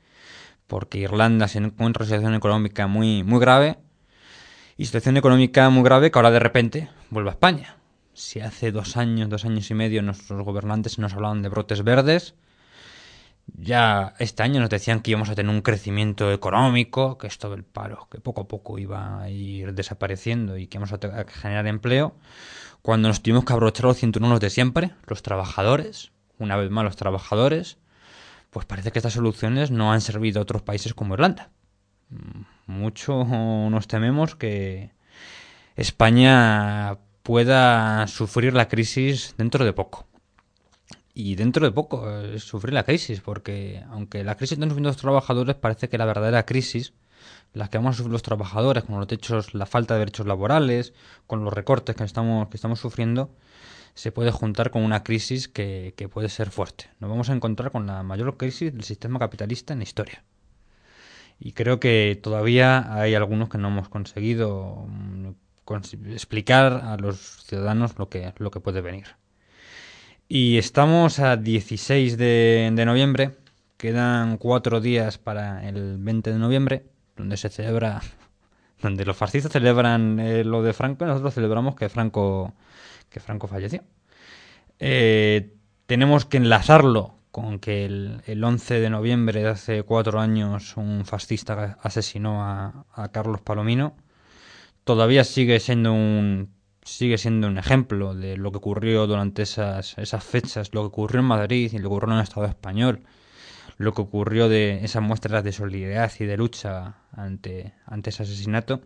porque 0.68 1.00
Irlanda 1.00 1.48
se 1.48 1.60
encuentra 1.60 2.04
en 2.04 2.08
una 2.08 2.16
situación 2.16 2.36
económica 2.36 2.88
muy, 2.88 3.24
muy 3.24 3.40
grave, 3.40 3.78
y 4.78 4.86
situación 4.86 5.18
económica 5.18 5.70
muy 5.70 5.84
grave 5.84 6.12
que 6.12 6.20
ahora 6.20 6.32
de 6.32 6.40
repente 6.40 6.90
vuelve 7.10 7.30
a 7.30 7.34
España. 7.34 7.78
Si 8.14 8.40
hace 8.40 8.72
dos 8.72 8.98
años, 8.98 9.30
dos 9.30 9.46
años 9.46 9.70
y 9.70 9.74
medio 9.74 10.02
nuestros 10.02 10.44
gobernantes 10.44 11.00
nos 11.00 11.14
hablaban 11.14 11.42
de 11.42 11.50
brotes 11.50 11.84
verdes, 11.84 12.36
ya 13.56 14.14
este 14.20 14.44
año 14.44 14.60
nos 14.60 14.70
decían 14.70 15.02
que 15.02 15.12
íbamos 15.12 15.30
a 15.30 15.36
tener 15.36 15.54
un 15.54 15.62
crecimiento 15.62 16.32
económico, 16.32 17.18
que 17.18 17.28
esto 17.28 17.50
del 17.50 17.64
paro, 17.64 18.08
que 18.12 18.20
poco 18.20 18.42
a 18.42 18.48
poco 18.48 18.78
iba 18.78 19.22
a 19.22 19.30
ir 19.30 19.74
desapareciendo 19.74 20.58
y 20.58 20.68
que 20.68 20.78
íbamos 20.78 20.94
a 20.94 21.26
generar 21.28 21.68
empleo 21.68 22.16
cuando 22.88 23.10
nos 23.10 23.22
tuvimos 23.22 23.44
que 23.44 23.52
abrochar 23.52 23.86
los 23.86 23.98
cinturones 23.98 24.40
de 24.40 24.50
siempre, 24.50 24.92
los 25.08 25.22
trabajadores, 25.22 26.14
una 26.40 26.56
vez 26.56 26.72
más 26.72 26.86
los 26.86 26.96
trabajadores, 26.96 27.78
pues 28.50 28.66
parece 28.66 28.92
que 28.92 29.00
estas 29.00 29.12
soluciones 29.12 29.72
no 29.72 29.92
han 29.92 30.00
servido 30.00 30.40
a 30.40 30.44
otros 30.44 30.62
países 30.62 30.94
como 30.94 31.14
Irlanda. 31.14 31.50
Mucho 32.66 33.26
nos 33.26 33.88
tememos 33.88 34.36
que 34.36 34.92
España 35.76 36.98
pueda 37.24 38.08
sufrir 38.08 38.54
la 38.54 38.70
crisis 38.70 39.36
dentro 39.38 39.66
de 39.66 39.74
poco. 39.74 40.07
Y 41.20 41.34
dentro 41.34 41.66
de 41.66 41.72
poco 41.72 42.08
eh, 42.08 42.38
sufrir 42.38 42.76
la 42.76 42.84
crisis, 42.84 43.22
porque 43.22 43.84
aunque 43.90 44.24
la 44.24 44.36
crisis 44.36 44.52
están 44.52 44.70
sufriendo 44.70 44.90
los 44.90 44.98
trabajadores, 44.98 45.56
parece 45.56 45.90
que 45.90 45.98
la 45.98 46.06
verdadera 46.06 46.46
crisis 46.46 46.94
las 47.54 47.70
que 47.70 47.80
vamos 47.80 47.96
a 47.96 47.98
sufrir 47.98 48.12
los 48.12 48.22
trabajadores, 48.22 48.84
con 48.84 49.00
los 49.00 49.08
derechos, 49.08 49.56
la 49.56 49.66
falta 49.66 49.96
de 49.96 50.02
derechos 50.02 50.28
laborales, 50.28 50.94
con 51.26 51.44
los 51.44 51.52
recortes 51.52 51.96
que 51.96 52.04
estamos, 52.04 52.50
que 52.50 52.58
estamos 52.58 52.80
sufriendo, 52.80 53.32
se 53.96 54.12
puede 54.12 54.30
juntar 54.30 54.70
con 54.70 54.84
una 54.84 55.04
crisis 55.04 55.48
que, 55.48 55.96
que 55.98 56.08
puede 56.08 56.30
ser 56.30 56.52
fuerte. 56.52 56.92
Nos 57.00 57.10
vamos 57.10 57.32
a 57.32 57.34
encontrar 57.34 57.72
con 57.72 57.88
la 57.88 58.04
mayor 58.04 58.38
crisis 58.38 58.72
del 58.72 58.84
sistema 58.84 59.18
capitalista 59.18 59.74
en 59.74 59.80
la 59.80 59.86
historia. 59.86 60.24
Y 61.40 61.54
creo 61.54 61.80
que 61.80 62.20
todavía 62.22 62.94
hay 62.94 63.16
algunos 63.16 63.50
que 63.50 63.58
no 63.58 63.70
hemos 63.70 63.90
conseguido 63.90 64.86
mm, 64.88 65.30
explicar 66.14 66.74
a 66.74 66.96
los 66.98 67.44
ciudadanos 67.44 67.98
lo 67.98 68.08
que, 68.08 68.36
lo 68.38 68.52
que 68.52 68.60
puede 68.60 68.82
venir. 68.82 69.08
Y 70.30 70.58
estamos 70.58 71.20
a 71.20 71.38
16 71.38 72.18
de, 72.18 72.70
de 72.74 72.86
noviembre, 72.86 73.38
quedan 73.78 74.38
cuatro 74.38 74.82
días 74.82 75.18
para 75.18 75.66
el 75.68 75.98
20 76.00 76.34
de 76.34 76.38
noviembre 76.38 76.86
donde 77.16 77.38
se 77.38 77.48
celebra, 77.48 78.02
donde 78.82 79.06
los 79.06 79.16
fascistas 79.16 79.54
celebran 79.54 80.20
eh, 80.20 80.44
lo 80.44 80.64
de 80.64 80.74
Franco, 80.74 81.06
nosotros 81.06 81.34
celebramos 81.34 81.76
que 81.76 81.88
Franco, 81.88 82.54
que 83.10 83.22
Franco 83.22 83.48
falleció. 83.48 83.84
Eh, 84.80 85.54
tenemos 85.86 86.26
que 86.26 86.38
enlazarlo 86.38 87.16
con 87.32 87.60
que 87.60 87.86
el, 87.86 88.22
el, 88.26 88.44
11 88.44 88.82
de 88.82 88.90
noviembre 88.90 89.44
de 89.44 89.50
hace 89.50 89.84
cuatro 89.84 90.20
años 90.20 90.76
un 90.76 91.06
fascista 91.06 91.78
asesinó 91.82 92.44
a 92.44 93.10
Carlos 93.14 93.40
Palomino. 93.40 93.96
Todavía 94.84 95.24
sigue 95.24 95.60
siendo 95.62 95.94
un 95.94 96.57
sigue 96.88 97.18
siendo 97.18 97.48
un 97.48 97.58
ejemplo 97.58 98.16
de 98.16 98.38
lo 98.38 98.52
que 98.52 98.58
ocurrió 98.58 99.08
durante 99.08 99.44
esas, 99.44 99.98
esas 99.98 100.24
fechas, 100.24 100.74
lo 100.74 100.82
que 100.82 100.88
ocurrió 100.88 101.20
en 101.20 101.28
Madrid 101.28 101.72
y 101.72 101.78
lo 101.78 101.90
que 101.90 101.96
ocurrió 101.96 102.14
en 102.14 102.20
el 102.20 102.24
Estado 102.24 102.46
español 102.46 103.04
lo 103.78 103.94
que 103.94 104.02
ocurrió 104.02 104.50
de 104.50 104.84
esas 104.84 105.04
muestras 105.04 105.44
de 105.44 105.52
solidaridad 105.52 106.12
y 106.20 106.26
de 106.26 106.38
lucha 106.38 106.96
ante, 107.16 107.74
ante 107.86 108.10
ese 108.10 108.24
asesinato. 108.24 108.82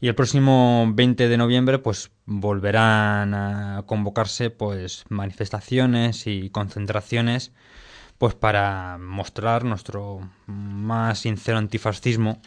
Y 0.00 0.08
el 0.08 0.16
próximo 0.16 0.90
20 0.92 1.28
de 1.28 1.36
noviembre 1.36 1.78
pues 1.78 2.10
volverán 2.26 3.34
a 3.34 3.84
convocarse 3.86 4.50
pues 4.50 5.04
manifestaciones 5.08 6.26
y 6.26 6.50
concentraciones 6.50 7.52
pues 8.18 8.34
para 8.34 8.98
mostrar 8.98 9.64
nuestro 9.64 10.28
más 10.46 11.20
sincero 11.20 11.58
antifascismo 11.58 12.40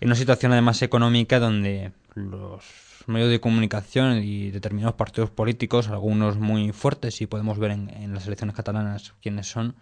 en 0.00 0.08
una 0.08 0.16
situación 0.16 0.52
además 0.52 0.80
económica 0.82 1.38
donde 1.38 1.92
los 2.14 2.64
medios 3.08 3.30
de 3.30 3.40
comunicación 3.40 4.18
y 4.22 4.50
determinados 4.50 4.94
partidos 4.94 5.30
políticos, 5.30 5.88
algunos 5.88 6.38
muy 6.38 6.72
fuertes 6.72 7.20
y 7.20 7.26
podemos 7.26 7.58
ver 7.58 7.72
en, 7.72 8.14
las 8.14 8.26
elecciones 8.26 8.56
catalanas 8.56 9.14
quiénes 9.22 9.48
son, 9.48 9.76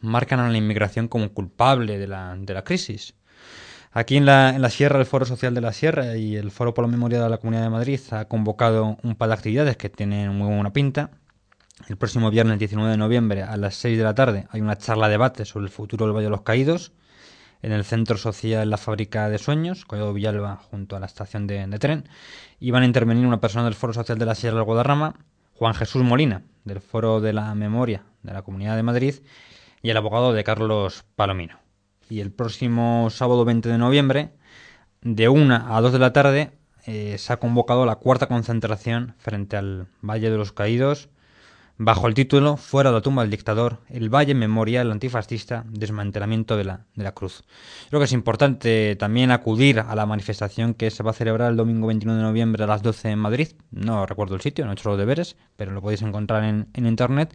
marcan 0.00 0.40
a 0.40 0.48
la 0.48 0.56
inmigración 0.56 1.08
como 1.08 1.28
culpable 1.30 1.98
de 1.98 2.06
la, 2.06 2.36
de 2.36 2.62
crisis. 2.62 3.14
Aquí 3.92 4.16
en 4.16 4.26
la, 4.26 4.50
en 4.50 4.62
la 4.62 4.70
Sierra, 4.70 4.98
el 4.98 5.06
Foro 5.06 5.24
Social 5.24 5.54
de 5.54 5.60
la 5.60 5.72
Sierra 5.72 6.16
y 6.16 6.36
el 6.36 6.50
Foro 6.50 6.74
por 6.74 6.84
la 6.84 6.90
Memoria 6.90 7.22
de 7.22 7.28
la 7.28 7.38
Comunidad 7.38 7.62
de 7.62 7.70
Madrid 7.70 8.00
ha 8.10 8.26
convocado 8.26 8.98
un 9.02 9.16
par 9.16 9.28
de 9.28 9.34
actividades 9.34 9.76
que 9.76 9.88
tienen 9.88 10.34
muy 10.36 10.46
buena 10.46 10.72
pinta. 10.72 11.10
El 11.88 11.96
próximo 11.96 12.30
viernes 12.30 12.58
19 12.58 12.90
de 12.90 12.96
noviembre 12.96 13.42
a 13.42 13.56
las 13.56 13.76
6 13.76 13.96
de 13.96 14.04
la 14.04 14.14
tarde 14.14 14.46
hay 14.50 14.60
una 14.60 14.76
charla 14.76 15.08
debate 15.08 15.44
sobre 15.44 15.66
el 15.66 15.70
futuro 15.70 16.06
del 16.06 16.14
Valle 16.14 16.24
de 16.24 16.30
los 16.30 16.42
Caídos 16.42 16.92
en 17.62 17.72
el 17.72 17.84
Centro 17.84 18.16
Social 18.16 18.70
La 18.70 18.76
Fábrica 18.76 19.28
de 19.28 19.38
Sueños, 19.38 19.84
Collado 19.84 20.12
Villalba, 20.12 20.56
junto 20.56 20.96
a 20.96 21.00
la 21.00 21.06
estación 21.06 21.46
de, 21.46 21.66
de, 21.66 21.78
tren. 21.78 22.08
Y 22.60 22.70
van 22.70 22.82
a 22.82 22.86
intervenir 22.86 23.26
una 23.26 23.40
persona 23.40 23.64
del 23.64 23.74
Foro 23.74 23.92
Social 23.92 24.18
de 24.18 24.26
la 24.26 24.34
Sierra 24.34 24.56
del 24.56 24.64
Guadarrama, 24.64 25.14
Juan 25.54 25.74
Jesús 25.74 26.02
Molina, 26.02 26.42
del 26.64 26.80
Foro 26.80 27.20
de 27.20 27.32
la 27.32 27.54
Memoria 27.54 28.04
de 28.22 28.32
la 28.32 28.42
Comunidad 28.42 28.76
de 28.76 28.82
Madrid, 28.82 29.14
y 29.82 29.90
el 29.90 29.96
abogado 29.96 30.32
de 30.32 30.44
Carlos 30.44 31.04
Palomino. 31.16 31.58
Y 32.08 32.20
el 32.20 32.32
próximo 32.32 33.10
sábado 33.10 33.44
20 33.44 33.68
de 33.68 33.78
noviembre, 33.78 34.30
de 35.02 35.28
1 35.28 35.66
a 35.68 35.80
2 35.80 35.92
de 35.92 35.98
la 35.98 36.12
tarde, 36.12 36.52
eh, 36.86 37.18
se 37.18 37.32
ha 37.32 37.38
convocado 37.38 37.86
la 37.86 37.96
cuarta 37.96 38.28
concentración 38.28 39.14
frente 39.18 39.56
al 39.56 39.88
Valle 40.00 40.30
de 40.30 40.36
los 40.36 40.52
Caídos, 40.52 41.10
bajo 41.78 42.08
el 42.08 42.14
título 42.14 42.56
Fuera 42.56 42.90
de 42.90 42.96
la 42.96 43.00
tumba 43.00 43.22
del 43.22 43.30
dictador, 43.30 43.78
el 43.88 44.12
Valle 44.12 44.34
Memorial 44.34 44.90
Antifascista, 44.90 45.64
desmantelamiento 45.68 46.56
de 46.56 46.64
la, 46.64 46.86
de 46.94 47.04
la 47.04 47.12
cruz. 47.12 47.44
Creo 47.88 48.00
que 48.00 48.06
es 48.06 48.12
importante 48.12 48.96
también 48.96 49.30
acudir 49.30 49.80
a 49.80 49.94
la 49.94 50.04
manifestación 50.04 50.74
que 50.74 50.90
se 50.90 51.04
va 51.04 51.12
a 51.12 51.14
celebrar 51.14 51.52
el 51.52 51.56
domingo 51.56 51.86
21 51.86 52.16
de 52.16 52.22
noviembre 52.22 52.64
a 52.64 52.66
las 52.66 52.82
12 52.82 53.10
en 53.10 53.18
Madrid. 53.20 53.48
No 53.70 54.04
recuerdo 54.06 54.34
el 54.34 54.40
sitio, 54.40 54.64
no 54.64 54.72
he 54.72 54.74
hecho 54.74 54.88
los 54.90 54.98
deberes, 54.98 55.36
pero 55.56 55.70
lo 55.70 55.80
podéis 55.80 56.02
encontrar 56.02 56.42
en, 56.44 56.66
en 56.74 56.86
internet 56.86 57.34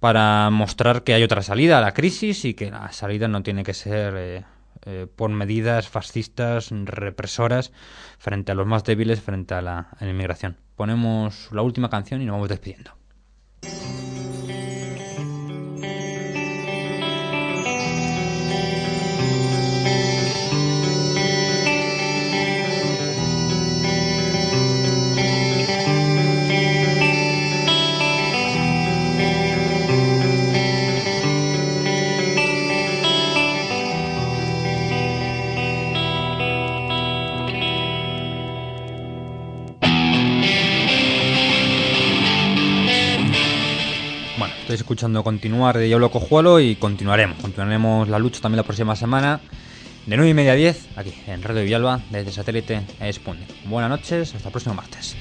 para 0.00 0.48
mostrar 0.50 1.04
que 1.04 1.14
hay 1.14 1.22
otra 1.22 1.42
salida 1.42 1.78
a 1.78 1.82
la 1.82 1.92
crisis 1.92 2.44
y 2.44 2.54
que 2.54 2.70
la 2.70 2.90
salida 2.92 3.28
no 3.28 3.42
tiene 3.42 3.62
que 3.62 3.74
ser 3.74 4.14
eh, 4.16 4.44
eh, 4.86 5.06
por 5.14 5.30
medidas 5.30 5.88
fascistas, 5.88 6.70
represoras, 6.70 7.72
frente 8.18 8.52
a 8.52 8.54
los 8.54 8.66
más 8.66 8.84
débiles, 8.84 9.20
frente 9.20 9.54
a 9.54 9.60
la, 9.60 9.88
a 9.98 10.04
la 10.04 10.10
inmigración. 10.10 10.56
Ponemos 10.76 11.48
la 11.52 11.62
última 11.62 11.90
canción 11.90 12.22
y 12.22 12.24
nos 12.24 12.34
vamos 12.34 12.48
despidiendo. 12.48 12.92
Escuchando 44.96 45.22
Continuar 45.22 45.76
de 45.76 45.84
Diablo 45.84 46.10
Cojuelo 46.10 46.58
y 46.58 46.74
continuaremos. 46.74 47.36
Continuaremos 47.42 48.08
la 48.08 48.18
lucha 48.18 48.40
también 48.40 48.56
la 48.56 48.62
próxima 48.62 48.96
semana 48.96 49.40
de 50.06 50.16
9 50.16 50.30
y 50.30 50.32
media 50.32 50.52
a 50.52 50.54
10 50.54 50.96
aquí 50.96 51.12
en 51.26 51.42
Radio 51.42 51.64
Villalba 51.64 52.00
desde 52.08 52.32
satélite 52.32 52.80
Sputnik. 53.12 53.66
Buenas 53.66 53.90
noches, 53.90 54.34
hasta 54.34 54.48
el 54.48 54.52
próximo 54.52 54.74
martes. 54.74 55.14